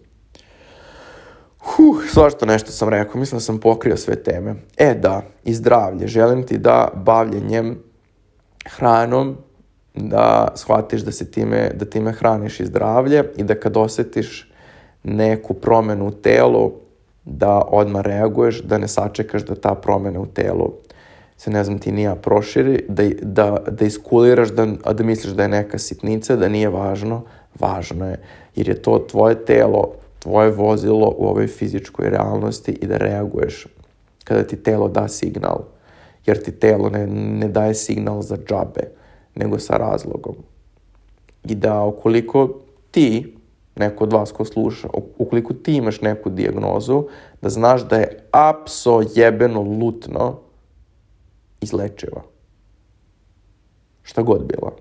Huh, 1.60 1.96
svašto 2.14 2.46
nešto 2.46 2.72
sam 2.72 2.90
rekao, 2.90 3.20
mislim 3.20 3.38
da 3.38 3.44
sam 3.44 3.60
pokrio 3.60 3.98
sve 3.98 4.24
teme. 4.24 4.56
E 4.78 4.94
da, 4.94 5.22
i 5.44 5.54
zdravlje. 5.54 6.08
Želim 6.08 6.44
ti 6.44 6.58
da 6.58 6.88
bavljenjem 6.96 7.84
hranom, 8.66 9.38
da 9.96 10.48
shvatiš 10.56 11.02
da 11.02 11.12
se 11.12 11.32
time, 11.32 11.72
da 11.76 11.86
time 11.86 12.12
hraniš 12.12 12.60
i 12.60 12.66
zdravlje 12.66 13.24
i 13.38 13.44
da 13.44 13.56
kad 13.56 13.78
osetiš 13.78 14.51
neku 15.04 15.54
promenu 15.54 16.08
u 16.08 16.12
telu, 16.12 16.72
da 17.26 17.62
odmah 17.68 18.02
reaguješ, 18.02 18.62
da 18.62 18.78
ne 18.78 18.88
sačekaš 18.88 19.46
da 19.46 19.56
ta 19.56 19.76
promena 19.76 20.20
u 20.20 20.26
telu 20.26 20.74
se, 21.42 21.52
ne 21.52 21.64
znam, 21.64 21.80
ti 21.80 21.92
nija 21.92 22.16
proširi, 22.16 22.86
da, 22.88 23.04
da, 23.22 23.64
da 23.72 23.86
iskuliraš, 23.86 24.50
da, 24.50 24.66
da 24.94 25.04
misliš 25.04 25.34
da 25.34 25.44
je 25.44 25.50
neka 25.50 25.78
sitnica, 25.78 26.36
da 26.36 26.50
nije 26.50 26.70
važno, 26.70 27.24
važno 27.60 28.10
je, 28.10 28.20
jer 28.56 28.68
je 28.70 28.82
to 28.82 29.00
tvoje 29.00 29.46
telo, 29.46 29.94
tvoje 30.20 30.52
vozilo 30.52 31.16
u 31.18 31.26
ovoj 31.28 31.48
fizičkoj 31.48 32.10
realnosti 32.10 32.72
i 32.72 32.88
da 32.88 32.98
reaguješ 32.98 33.68
kada 34.24 34.44
ti 34.44 34.64
telo 34.64 34.88
da 34.88 35.08
signal, 35.08 35.64
jer 36.26 36.44
ti 36.44 36.52
telo 36.52 36.90
ne, 36.90 37.08
ne 37.08 37.48
daje 37.48 37.74
signal 37.74 38.22
za 38.22 38.38
džabe, 38.38 38.92
nego 39.36 39.60
sa 39.60 39.78
razlogom. 39.78 40.36
I 41.44 41.56
da 41.56 41.84
ukoliko 41.84 42.60
ti 42.92 43.36
neko 43.76 44.04
od 44.04 44.14
vas 44.14 44.32
ko 44.32 44.46
sluša, 44.46 44.88
ukoliko 45.18 45.54
ti 45.54 45.76
imaš 45.76 46.02
neku 46.02 46.30
dijagnozu, 46.30 47.04
da 47.42 47.50
znaš 47.50 47.88
da 47.88 47.98
je 47.98 48.24
apso 48.32 49.02
jebeno 49.16 49.62
lutno 49.62 50.40
izlečiva. 51.62 52.22
Šta 54.04 54.22
god 54.22 54.46
bila. 54.46 54.72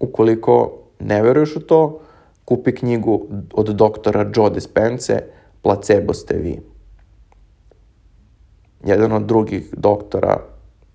Ukoliko 0.00 0.78
ne 1.00 1.22
veruješ 1.22 1.56
u 1.56 1.60
to, 1.60 2.00
kupi 2.44 2.74
knjigu 2.74 3.26
od 3.54 3.66
doktora 3.66 4.30
Joe 4.34 4.50
Dispense 4.50 5.22
Placebo 5.62 6.14
ste 6.14 6.36
vi. 6.36 6.60
Jedan 8.84 9.12
od 9.12 9.22
drugih 9.22 9.74
doktora 9.76 10.38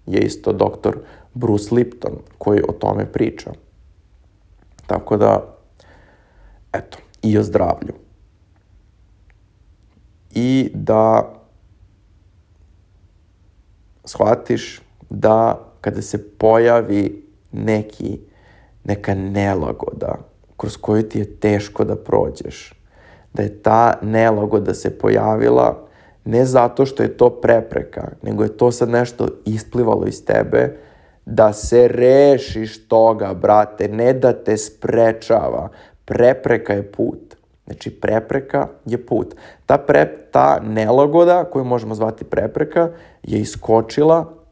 je 0.06 0.20
isto 0.20 0.54
doktor 0.54 0.98
Bruce 1.34 1.76
Lipton 1.76 2.12
koji 2.38 2.62
o 2.62 2.72
tome 2.72 3.12
priča. 3.12 3.52
Tako 4.88 5.18
da 5.18 5.53
Eto, 6.74 6.98
i 7.22 7.38
o 7.38 7.44
zdravlju. 7.44 7.94
I 10.32 10.72
da 10.74 11.34
shvatiš 14.06 14.82
da 15.10 15.60
kada 15.82 16.02
se 16.02 16.30
pojavi 16.38 17.26
neki, 17.52 18.20
neka 18.84 19.16
nelagoda 19.16 20.16
kroz 20.58 20.78
koju 20.78 21.10
ti 21.10 21.20
je 21.20 21.36
teško 21.40 21.84
da 21.84 21.96
prođeš, 21.96 22.74
da 23.34 23.44
je 23.44 23.62
ta 23.62 24.00
nelagoda 24.02 24.74
se 24.74 24.98
pojavila 24.98 25.88
ne 26.26 26.46
zato 26.46 26.86
što 26.86 27.04
je 27.04 27.18
to 27.18 27.30
prepreka, 27.30 28.08
nego 28.22 28.44
je 28.44 28.58
to 28.58 28.72
sad 28.72 28.90
nešto 28.90 29.28
isplivalo 29.46 30.08
iz 30.08 30.26
tebe, 30.26 30.78
da 31.26 31.54
se 31.54 31.88
rešiš 31.88 32.88
toga, 32.88 33.34
brate, 33.34 33.88
ne 33.88 34.14
da 34.14 34.34
te 34.34 34.58
sprečava. 34.58 35.70
Prepreka 36.06 36.74
je 36.74 36.92
put. 36.92 37.36
Znači, 37.66 37.90
prepreka 37.90 38.68
je 38.86 39.06
put. 39.06 39.36
Ta, 39.66 39.78
pre, 39.78 40.18
ta 40.32 40.60
nelagoda, 40.60 41.44
koju 41.44 41.66
možemo 41.66 41.96
zvati 41.96 42.24
prepreka, 42.24 42.90
je 43.24 43.40
iskočila 43.40 44.44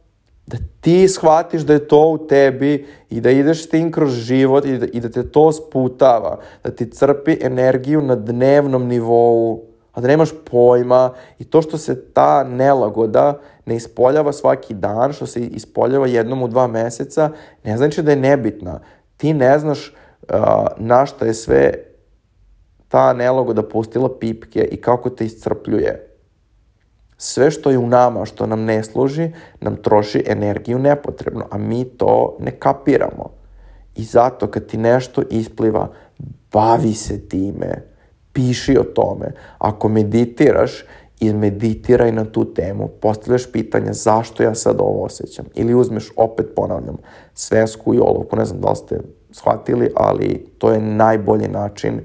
da 0.52 0.58
ti 0.82 1.08
shvatiš 1.08 1.62
da 1.62 1.74
je 1.74 1.88
to 1.88 2.10
u 2.10 2.28
tebi 2.28 2.88
i 3.10 3.22
da 3.22 3.32
ideš 3.32 3.64
s 3.64 3.70
tim 3.70 3.92
kroz 3.92 4.12
život 4.12 4.66
i 4.66 4.78
da, 4.78 4.86
i 4.94 5.00
da 5.00 5.10
te 5.10 5.24
to 5.32 5.52
sputava, 5.52 6.38
da 6.64 6.72
ti 6.72 6.92
crpi 6.92 7.38
energiju 7.42 8.02
na 8.02 8.16
dnevnom 8.16 8.88
nivou, 8.88 9.64
a 9.94 10.02
da 10.02 10.08
nemaš 10.08 10.30
pojma 10.52 11.14
i 11.40 11.44
to 11.44 11.62
što 11.62 11.78
se 11.78 12.06
ta 12.06 12.44
nelagoda 12.44 13.40
ne 13.66 13.76
ispoljava 13.76 14.34
svaki 14.34 14.74
dan, 14.74 15.14
što 15.14 15.26
se 15.26 15.42
ispoljava 15.42 16.08
jednom 16.08 16.44
u 16.44 16.48
dva 16.48 16.68
meseca, 16.68 17.30
ne 17.64 17.78
znači 17.78 18.02
da 18.02 18.12
je 18.12 18.18
nebitna. 18.18 18.80
Ti 19.18 19.34
ne 19.34 19.60
znaš 19.60 19.94
na 20.78 21.06
šta 21.06 21.26
je 21.26 21.34
sve 21.34 21.74
ta 22.88 23.14
nelogoda 23.14 23.64
pustila 23.64 24.10
pipke 24.20 24.68
i 24.72 24.78
kako 24.78 25.10
te 25.10 25.26
iscrpljuje. 25.26 26.08
Sve 27.18 27.52
što 27.52 27.70
je 27.70 27.78
u 27.78 27.88
nama, 27.88 28.26
što 28.26 28.46
nam 28.46 28.64
ne 28.64 28.84
služi, 28.84 29.32
nam 29.62 29.76
troši 29.76 30.24
energiju 30.28 30.80
nepotrebno, 30.80 31.46
a 31.52 31.58
mi 31.58 31.86
to 31.86 32.38
ne 32.40 32.52
kapiramo. 32.52 33.30
I 33.96 34.04
zato 34.04 34.48
kad 34.48 34.66
ti 34.66 34.78
nešto 34.78 35.22
ispliva, 35.30 35.88
bavi 36.52 36.94
se 36.94 37.28
time, 37.28 37.84
piši 38.34 38.78
o 38.78 38.84
tome. 38.84 39.32
Ako 39.58 39.90
meditiraš, 39.90 40.86
meditirai 41.22 42.12
na 42.12 42.26
tu 42.26 42.54
temu, 42.54 42.88
postavljaš 42.88 43.52
pitanja 43.52 43.94
zašto 43.94 44.44
ja 44.44 44.56
sad 44.56 44.76
ovo 44.80 45.04
osjećam. 45.04 45.46
Ili 45.56 45.74
uzmeš, 45.74 46.12
opet 46.16 46.46
ponavljam, 46.56 46.98
svesku 47.34 47.94
i 47.94 48.00
olovku, 48.00 48.36
ne 48.36 48.46
znam 48.46 48.62
da 48.62 48.70
li 48.70 48.76
ste 48.76 49.00
shvatili, 49.32 49.92
ali 49.96 50.46
to 50.58 50.72
je 50.72 50.82
najbolji 50.82 51.48
način 51.48 52.02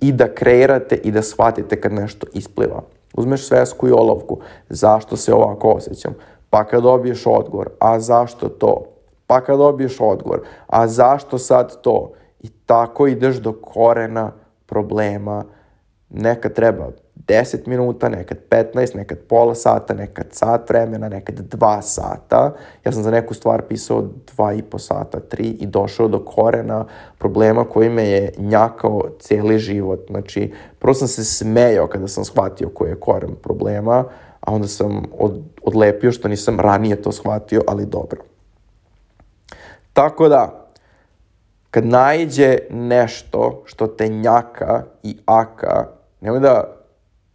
i 0.00 0.12
da 0.12 0.34
kreirate 0.34 0.96
i 0.96 1.10
da 1.10 1.22
shvatite 1.22 1.80
kad 1.80 1.92
nešto 1.92 2.26
ispliva. 2.32 2.82
Uzmeš 3.14 3.46
svesku 3.48 3.88
i 3.88 3.92
olovku, 3.92 4.38
zašto 4.68 5.16
se 5.16 5.34
ovako 5.34 5.70
osjećam, 5.70 6.14
pa 6.50 6.64
kad 6.64 6.82
dobiješ 6.82 7.26
odgovor, 7.26 7.68
a 7.78 8.00
zašto 8.00 8.48
to, 8.48 8.84
pa 9.26 9.40
kad 9.40 9.58
dobiješ 9.58 9.96
odgovor, 10.00 10.40
a 10.66 10.86
zašto 10.86 11.38
sad 11.38 11.80
to, 11.80 12.12
i 12.40 12.48
tako 12.66 13.06
ideš 13.06 13.36
do 13.36 13.52
korena 13.52 14.32
problema, 14.66 15.44
neka 16.10 16.48
treba 16.48 16.88
10 17.26 17.66
minuta, 17.66 18.08
nekad 18.08 18.38
15, 18.50 18.96
nekad 18.96 19.18
pola 19.18 19.54
sata, 19.54 19.94
nekad 19.94 20.26
sat 20.30 20.70
vremena, 20.70 21.08
nekad 21.08 21.34
dva 21.34 21.82
sata. 21.82 22.54
Ja 22.84 22.92
sam 22.92 23.02
za 23.02 23.10
neku 23.10 23.34
stvar 23.34 23.62
pisao 23.62 24.04
dva 24.34 24.52
i 24.52 24.62
po 24.62 24.78
sata, 24.78 25.20
tri 25.20 25.44
i 25.44 25.66
došao 25.66 26.08
do 26.08 26.24
korena 26.24 26.84
problema 27.18 27.64
koji 27.64 27.88
me 27.88 28.04
je 28.04 28.32
njakao 28.38 29.02
cijeli 29.20 29.58
život. 29.58 30.00
Znači, 30.10 30.52
prvo 30.78 30.94
sam 30.94 31.08
se 31.08 31.24
smejao 31.24 31.86
kada 31.86 32.08
sam 32.08 32.24
shvatio 32.24 32.68
koji 32.68 32.90
je 32.90 33.00
koren 33.00 33.34
problema, 33.42 34.04
a 34.40 34.52
onda 34.52 34.68
sam 34.68 35.02
od, 35.18 35.42
odlepio 35.62 36.12
što 36.12 36.28
nisam 36.28 36.60
ranije 36.60 37.02
to 37.02 37.12
shvatio, 37.12 37.62
ali 37.66 37.86
dobro. 37.86 38.20
Tako 39.92 40.28
da, 40.28 40.68
kad 41.70 41.86
najđe 41.86 42.58
nešto 42.70 43.62
što 43.64 43.86
te 43.86 44.08
njaka 44.08 44.84
i 45.02 45.16
aka, 45.26 45.86
nemoj 46.20 46.40
da 46.40 46.77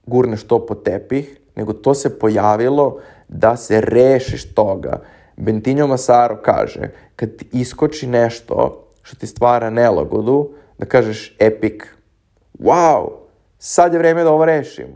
gurneš 0.05 0.43
to 0.43 0.65
po 0.65 0.75
tepih, 0.75 1.39
nego 1.55 1.73
to 1.73 1.93
se 1.93 2.19
pojavilo 2.19 2.99
da 3.27 3.55
se 3.57 3.81
rešiš 3.81 4.53
toga. 4.53 5.01
Bentinho 5.37 5.87
Masaro 5.87 6.41
kaže, 6.41 6.89
kad 7.15 7.35
ti 7.35 7.45
iskoči 7.51 8.07
nešto 8.07 8.87
što 9.01 9.15
ti 9.15 9.27
stvara 9.27 9.69
nelagodu, 9.69 10.49
da 10.77 10.85
kažeš 10.85 11.35
epic, 11.39 11.81
wow, 12.59 13.09
sad 13.57 13.93
je 13.93 13.99
vreme 13.99 14.23
da 14.23 14.31
ovo 14.31 14.45
rešim. 14.45 14.87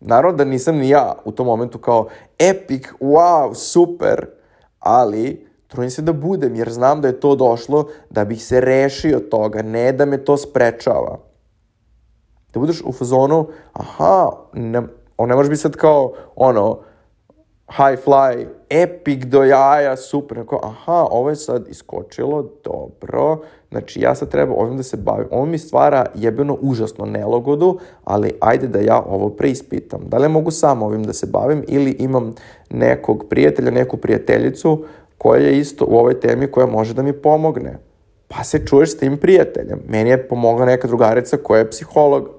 Naravno 0.00 0.36
da 0.36 0.44
nisam 0.44 0.76
ni 0.76 0.88
ja 0.88 1.14
u 1.24 1.32
tom 1.32 1.46
momentu 1.46 1.78
kao 1.78 2.08
epic, 2.38 2.82
wow, 3.00 3.54
super, 3.54 4.26
ali 4.78 5.46
trudim 5.66 5.90
se 5.90 6.02
da 6.02 6.12
budem 6.12 6.54
jer 6.54 6.70
znam 6.70 7.00
da 7.00 7.08
je 7.08 7.20
to 7.20 7.36
došlo 7.36 7.88
da 8.10 8.24
bih 8.24 8.44
se 8.44 8.60
rešio 8.60 9.18
toga, 9.18 9.62
ne 9.62 9.92
da 9.92 10.04
me 10.04 10.24
to 10.24 10.36
sprečava. 10.36 11.18
Da 12.52 12.60
budeš 12.60 12.82
u 12.84 12.92
fazonu, 12.92 13.46
aha, 13.72 14.30
ne, 14.52 14.82
on 15.16 15.28
ne 15.28 15.34
može 15.34 15.48
biti 15.48 15.60
sad 15.60 15.76
kao, 15.76 16.12
ono, 16.36 16.78
high 17.68 17.98
fly, 18.04 18.46
epic 18.70 19.24
do 19.24 19.44
jaja, 19.44 19.96
super, 19.96 20.38
ako, 20.38 20.60
aha, 20.62 21.06
ovo 21.10 21.30
je 21.30 21.36
sad 21.36 21.68
iskočilo, 21.68 22.50
dobro, 22.64 23.38
znači 23.70 24.00
ja 24.00 24.14
sad 24.14 24.28
treba 24.28 24.54
ovim 24.54 24.76
da 24.76 24.82
se 24.82 24.96
bavim, 24.96 25.26
ovo 25.30 25.46
mi 25.46 25.58
stvara 25.58 26.06
jebeno 26.14 26.58
užasno 26.60 27.06
nelogodu, 27.06 27.78
ali 28.04 28.32
ajde 28.40 28.66
da 28.66 28.78
ja 28.78 29.02
ovo 29.08 29.28
preispitam, 29.28 30.00
da 30.06 30.18
li 30.18 30.28
mogu 30.28 30.50
sam 30.50 30.82
ovim 30.82 31.02
da 31.02 31.12
se 31.12 31.26
bavim 31.26 31.64
ili 31.68 31.90
imam 31.90 32.34
nekog 32.70 33.24
prijatelja, 33.30 33.70
neku 33.70 33.96
prijateljicu 33.96 34.84
koja 35.18 35.40
je 35.40 35.58
isto 35.58 35.84
u 35.84 35.98
ovoj 35.98 36.20
temi 36.20 36.46
koja 36.46 36.66
može 36.66 36.94
da 36.94 37.02
mi 37.02 37.12
pomogne, 37.12 37.78
pa 38.28 38.44
se 38.44 38.66
čuješ 38.66 38.92
s 38.92 38.98
tim 38.98 39.16
prijateljem, 39.16 39.80
meni 39.88 40.10
je 40.10 40.28
pomogla 40.28 40.66
neka 40.66 40.88
drugarica 40.88 41.36
koja 41.36 41.58
je 41.58 41.70
psiholog, 41.70 42.37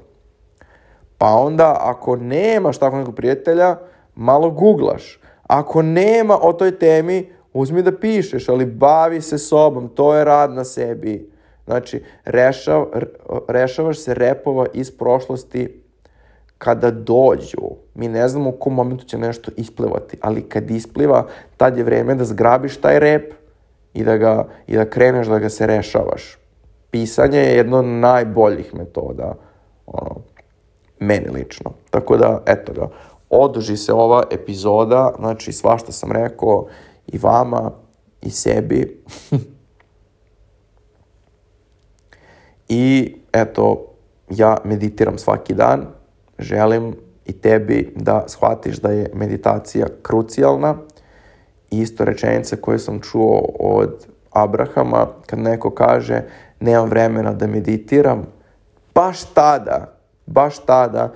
pa 1.20 1.28
onda 1.28 1.78
ako 1.80 2.16
nemaš 2.16 2.78
tako 2.78 2.98
nekog 2.98 3.16
prijatelja, 3.16 3.76
malo 4.16 4.52
googlaš. 4.52 5.20
Ako 5.44 5.82
nema 5.82 6.38
o 6.42 6.54
toj 6.54 6.80
temi, 6.80 7.30
uzmi 7.54 7.82
da 7.82 7.92
pišeš, 7.92 8.50
ali 8.50 8.66
bavi 8.66 9.22
se 9.22 9.38
sobom, 9.38 9.90
to 9.90 10.16
je 10.16 10.26
rad 10.26 10.54
na 10.54 10.64
sebi. 10.64 11.32
Znači, 11.66 12.04
rešav, 12.26 12.86
rešavaš 13.48 14.00
se 14.00 14.14
repova 14.14 14.66
iz 14.74 14.92
prošlosti 14.92 15.84
kada 16.58 16.92
dođu. 16.92 17.70
Mi 17.96 18.08
ne 18.08 18.28
znamo 18.28 18.50
u 18.50 18.60
kom 18.60 18.74
momentu 18.74 19.06
će 19.06 19.18
nešto 19.18 19.52
isplivati, 19.58 20.18
ali 20.22 20.42
kad 20.42 20.72
ispliva, 20.72 21.28
tad 21.58 21.78
je 21.78 21.84
vreme 21.84 22.16
da 22.16 22.26
zgrabiš 22.26 22.78
taj 22.78 23.00
rep 23.00 23.34
i 23.94 24.04
da, 24.04 24.18
ga, 24.18 24.48
i 24.68 24.76
da 24.76 24.90
kreneš 24.90 25.28
da 25.28 25.40
ga 25.40 25.50
se 25.50 25.68
rešavaš. 25.68 26.38
Pisanje 26.92 27.40
je 27.40 27.56
jedno 27.56 27.78
od 27.78 27.86
najboljih 27.86 28.76
metoda, 28.76 29.36
ono, 29.86 30.16
meni 31.00 31.30
lično. 31.30 31.72
Tako 31.90 32.18
da, 32.18 32.44
eto 32.46 32.74
ga, 32.74 32.88
oduži 33.30 33.78
se 33.78 33.94
ova 33.94 34.24
epizoda, 34.32 35.14
znači 35.20 35.52
svašta 35.52 35.92
sam 35.92 36.12
rekao 36.12 36.68
i 37.08 37.18
vama 37.18 37.72
i 38.22 38.30
sebi. 38.30 39.04
I 42.70 43.16
eto, 43.34 43.86
ja 44.30 44.58
meditiram 44.64 45.18
svaki 45.18 45.54
dan, 45.54 45.86
želim 46.40 46.96
i 47.26 47.34
tebi 47.34 47.94
da 47.96 48.24
shvatiš 48.28 48.78
da 48.78 48.90
je 48.90 49.12
meditacija 49.14 49.88
krucijalna. 50.02 50.76
Isto 51.72 52.06
rečenica 52.06 52.56
koju 52.56 52.80
sam 52.80 53.02
čuo 53.02 53.46
od 53.60 54.08
Abrahama, 54.32 55.08
kad 55.26 55.40
neko 55.40 55.70
kaže 55.70 56.22
nemam 56.60 56.90
vremena 56.90 57.34
da 57.34 57.48
meditiram, 57.48 58.26
baš 58.96 59.24
tada 59.34 59.99
baš 60.32 60.60
tada 60.66 61.14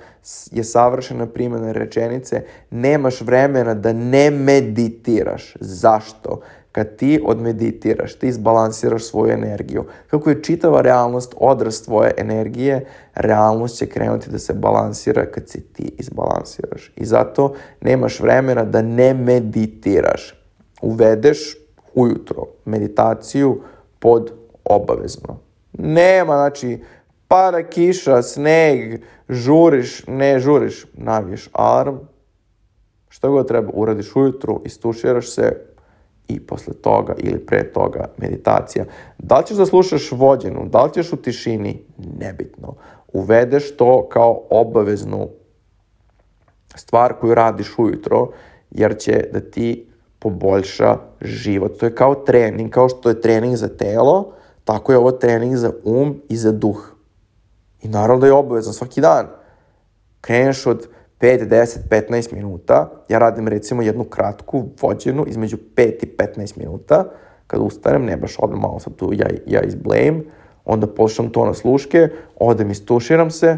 je 0.50 0.64
savršena 0.64 1.26
primjena 1.26 1.72
rečenice 1.72 2.42
nemaš 2.70 3.20
vremena 3.20 3.74
da 3.74 3.92
ne 3.92 4.30
meditiraš. 4.30 5.54
Zašto? 5.60 6.40
Kad 6.72 6.96
ti 6.96 7.22
odmeditiraš, 7.26 8.14
ti 8.14 8.26
izbalansiraš 8.26 9.04
svoju 9.04 9.32
energiju. 9.32 9.84
Kako 10.06 10.30
je 10.30 10.42
čitava 10.42 10.80
realnost 10.80 11.34
odraz 11.36 11.82
tvoje 11.82 12.14
energije, 12.16 12.86
realnost 13.14 13.78
će 13.78 13.86
krenuti 13.86 14.30
da 14.30 14.38
se 14.38 14.54
balansira 14.54 15.26
kad 15.26 15.48
se 15.48 15.60
ti 15.60 15.94
izbalansiraš. 15.98 16.92
I 16.96 17.04
zato 17.04 17.54
nemaš 17.80 18.20
vremena 18.20 18.64
da 18.64 18.82
ne 18.82 19.14
meditiraš. 19.14 20.42
Uvedeš 20.82 21.56
ujutro 21.94 22.46
meditaciju 22.64 23.60
pod 23.98 24.32
obavezno. 24.64 25.38
Nema, 25.72 26.36
znači, 26.36 26.78
pada 27.28 27.62
kiša, 27.62 28.22
sneg, 28.22 29.02
žuriš, 29.28 30.06
ne 30.06 30.38
žuriš, 30.38 30.86
naviješ 30.92 31.48
alarm, 31.52 31.96
šta 33.08 33.28
god 33.28 33.48
treba, 33.48 33.70
uradiš 33.74 34.16
ujutru, 34.16 34.62
istuširaš 34.64 35.30
se 35.30 35.74
i 36.28 36.40
posle 36.40 36.74
toga 36.74 37.14
ili 37.18 37.46
pre 37.46 37.72
toga 37.72 38.04
meditacija. 38.16 38.84
Da 39.18 39.38
li 39.38 39.46
ćeš 39.46 39.56
da 39.56 39.66
slušaš 39.66 40.12
vođenu, 40.12 40.68
da 40.68 40.84
li 40.84 40.92
ćeš 40.92 41.12
u 41.12 41.16
tišini, 41.16 41.82
nebitno. 42.18 42.74
Uvedeš 43.12 43.76
to 43.76 44.08
kao 44.08 44.42
obaveznu 44.50 45.28
stvar 46.74 47.12
koju 47.20 47.34
radiš 47.34 47.78
ujutro, 47.78 48.28
jer 48.70 48.98
će 48.98 49.28
da 49.32 49.40
ti 49.40 49.90
poboljša 50.18 50.96
život. 51.20 51.78
To 51.78 51.86
je 51.86 51.94
kao 51.94 52.14
trening, 52.14 52.70
kao 52.70 52.88
što 52.88 53.08
je 53.08 53.20
trening 53.20 53.56
za 53.56 53.68
telo, 53.68 54.32
tako 54.64 54.92
je 54.92 54.98
ovo 54.98 55.12
trening 55.12 55.56
za 55.56 55.72
um 55.84 56.22
i 56.28 56.36
za 56.36 56.52
duh. 56.52 56.93
I 57.84 57.88
naravno 57.88 58.20
da 58.20 58.26
je 58.26 58.32
obavezan 58.32 58.72
svaki 58.72 59.00
dan. 59.00 59.26
Kreneš 60.20 60.66
od 60.66 60.88
5, 61.20 61.48
10, 61.48 61.78
15 61.90 62.34
minuta. 62.34 62.90
Ja 63.08 63.18
radim 63.18 63.48
recimo 63.48 63.82
jednu 63.82 64.04
kratku 64.04 64.64
vođenu 64.82 65.24
između 65.28 65.56
5 65.76 66.04
i 66.04 66.16
15 66.18 66.58
minuta. 66.58 67.04
Kad 67.46 67.60
ustanem, 67.60 68.04
ne 68.04 68.16
baš 68.16 68.36
odmah 68.38 68.60
malo 68.60 68.80
sam 68.80 68.92
tu 68.92 69.12
ja, 69.12 69.26
ja 69.46 69.60
izblame, 69.62 70.20
onda 70.64 70.86
počnem 70.86 71.30
to 71.30 71.44
na 71.44 71.54
sluške, 71.54 72.08
odem 72.36 72.70
istuširam 72.70 73.30
se 73.30 73.56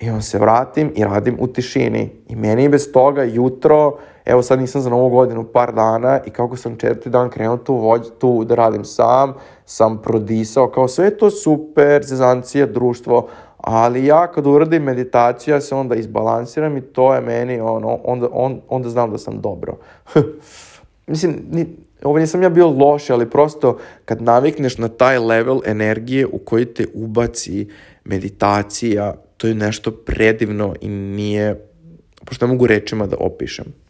i 0.00 0.08
onda 0.10 0.22
se 0.22 0.38
vratim 0.38 0.92
i 0.96 1.04
radim 1.04 1.36
u 1.40 1.46
tišini. 1.46 2.10
I 2.28 2.36
meni 2.36 2.68
bez 2.68 2.92
toga 2.92 3.22
jutro, 3.22 3.98
evo 4.24 4.42
sad 4.42 4.60
nisam 4.60 4.80
za 4.80 4.90
novu 4.90 5.08
godinu 5.08 5.44
par 5.44 5.74
dana 5.74 6.20
i 6.26 6.30
kako 6.30 6.56
sam 6.56 6.76
četvrti 6.76 7.10
dan 7.10 7.30
krenuo 7.30 7.56
tu, 7.56 7.74
vođ, 7.74 8.02
tu 8.18 8.44
da 8.44 8.54
radim 8.54 8.84
sam, 8.84 9.34
sam 9.66 10.02
prodisao, 10.02 10.68
kao 10.68 10.88
sve 10.88 11.16
to 11.16 11.30
super, 11.30 12.04
zezancija, 12.04 12.66
društvo, 12.66 13.28
ali 13.56 14.06
ja 14.06 14.32
kad 14.32 14.46
uradim 14.46 14.82
meditaciju, 14.82 15.54
ja 15.54 15.60
se 15.60 15.74
onda 15.74 15.94
izbalansiram 15.94 16.76
i 16.76 16.80
to 16.80 17.14
je 17.14 17.20
meni, 17.20 17.60
ono, 17.60 17.98
onda, 18.04 18.28
on, 18.32 18.60
onda 18.68 18.88
znam 18.88 19.10
da 19.10 19.18
sam 19.18 19.40
dobro. 19.40 19.76
Mislim, 21.06 21.36
ni, 21.50 21.66
ovo 22.02 22.18
nisam 22.18 22.42
ja 22.42 22.48
bio 22.48 22.68
loš, 22.68 23.10
ali 23.10 23.30
prosto 23.30 23.78
kad 24.04 24.22
navikneš 24.22 24.78
na 24.78 24.88
taj 24.88 25.18
level 25.18 25.60
energije 25.66 26.26
u 26.26 26.38
koji 26.38 26.64
te 26.64 26.86
ubaci 26.94 27.68
meditacija, 28.04 29.14
to 29.36 29.46
je 29.46 29.54
nešto 29.54 29.90
predivno 29.90 30.74
i 30.80 30.88
nije, 30.88 31.68
pošto 32.24 32.46
ne 32.46 32.52
mogu 32.52 32.66
rečima 32.66 33.06
da 33.06 33.16
opišem. 33.20 33.81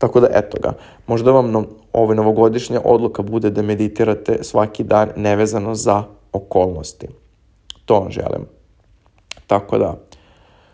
Tako 0.00 0.20
da, 0.20 0.28
eto 0.32 0.56
ga, 0.62 0.72
možda 1.06 1.30
vam 1.30 1.66
ove 1.92 2.14
novogodišnja 2.14 2.80
odluka 2.84 3.22
bude 3.22 3.50
da 3.50 3.62
meditirate 3.62 4.38
svaki 4.42 4.84
dan 4.84 5.08
nevezano 5.16 5.74
za 5.74 6.04
okolnosti. 6.32 7.08
To 7.84 8.00
vam 8.00 8.10
želim. 8.10 8.46
Tako 9.46 9.78
da, 9.78 9.98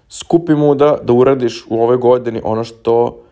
skupi 0.09 0.55
muda 0.55 0.99
da 1.03 1.13
uradiš 1.13 1.65
u 1.69 1.83
ove 1.83 1.97
godini 1.97 2.41
ono 2.45 2.65
što 2.65 3.23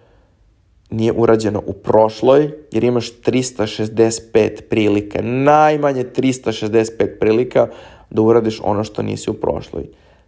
nije 0.91 1.13
urađeno 1.13 1.63
u 1.67 1.73
prošloj, 1.73 2.51
jer 2.73 2.85
imaš 2.85 3.13
365 3.21 4.63
prilika, 4.71 5.23
najmanje 5.23 6.05
365 6.05 7.19
prilika 7.21 7.69
da 8.11 8.23
uradiš 8.23 8.61
ono 8.65 8.85
što 8.85 9.03
nisi 9.03 9.31
u 9.31 9.35
prošloj. 9.35 9.87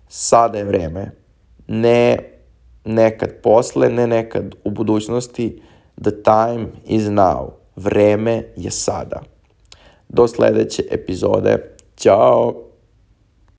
Sada 0.08 0.58
je 0.58 0.64
vreme. 0.64 1.10
Ne 1.66 2.35
nekad 2.86 3.30
posle, 3.42 3.88
ne 3.88 4.06
nekad 4.06 4.54
u 4.64 4.70
budućnosti. 4.70 5.62
The 6.02 6.10
time 6.10 6.66
is 6.86 7.02
now. 7.02 7.50
Vreme 7.76 8.42
je 8.56 8.70
sada. 8.70 9.22
Do 10.08 10.28
sledeće 10.28 10.82
epizode. 10.90 11.74
Ćao! 11.96 12.65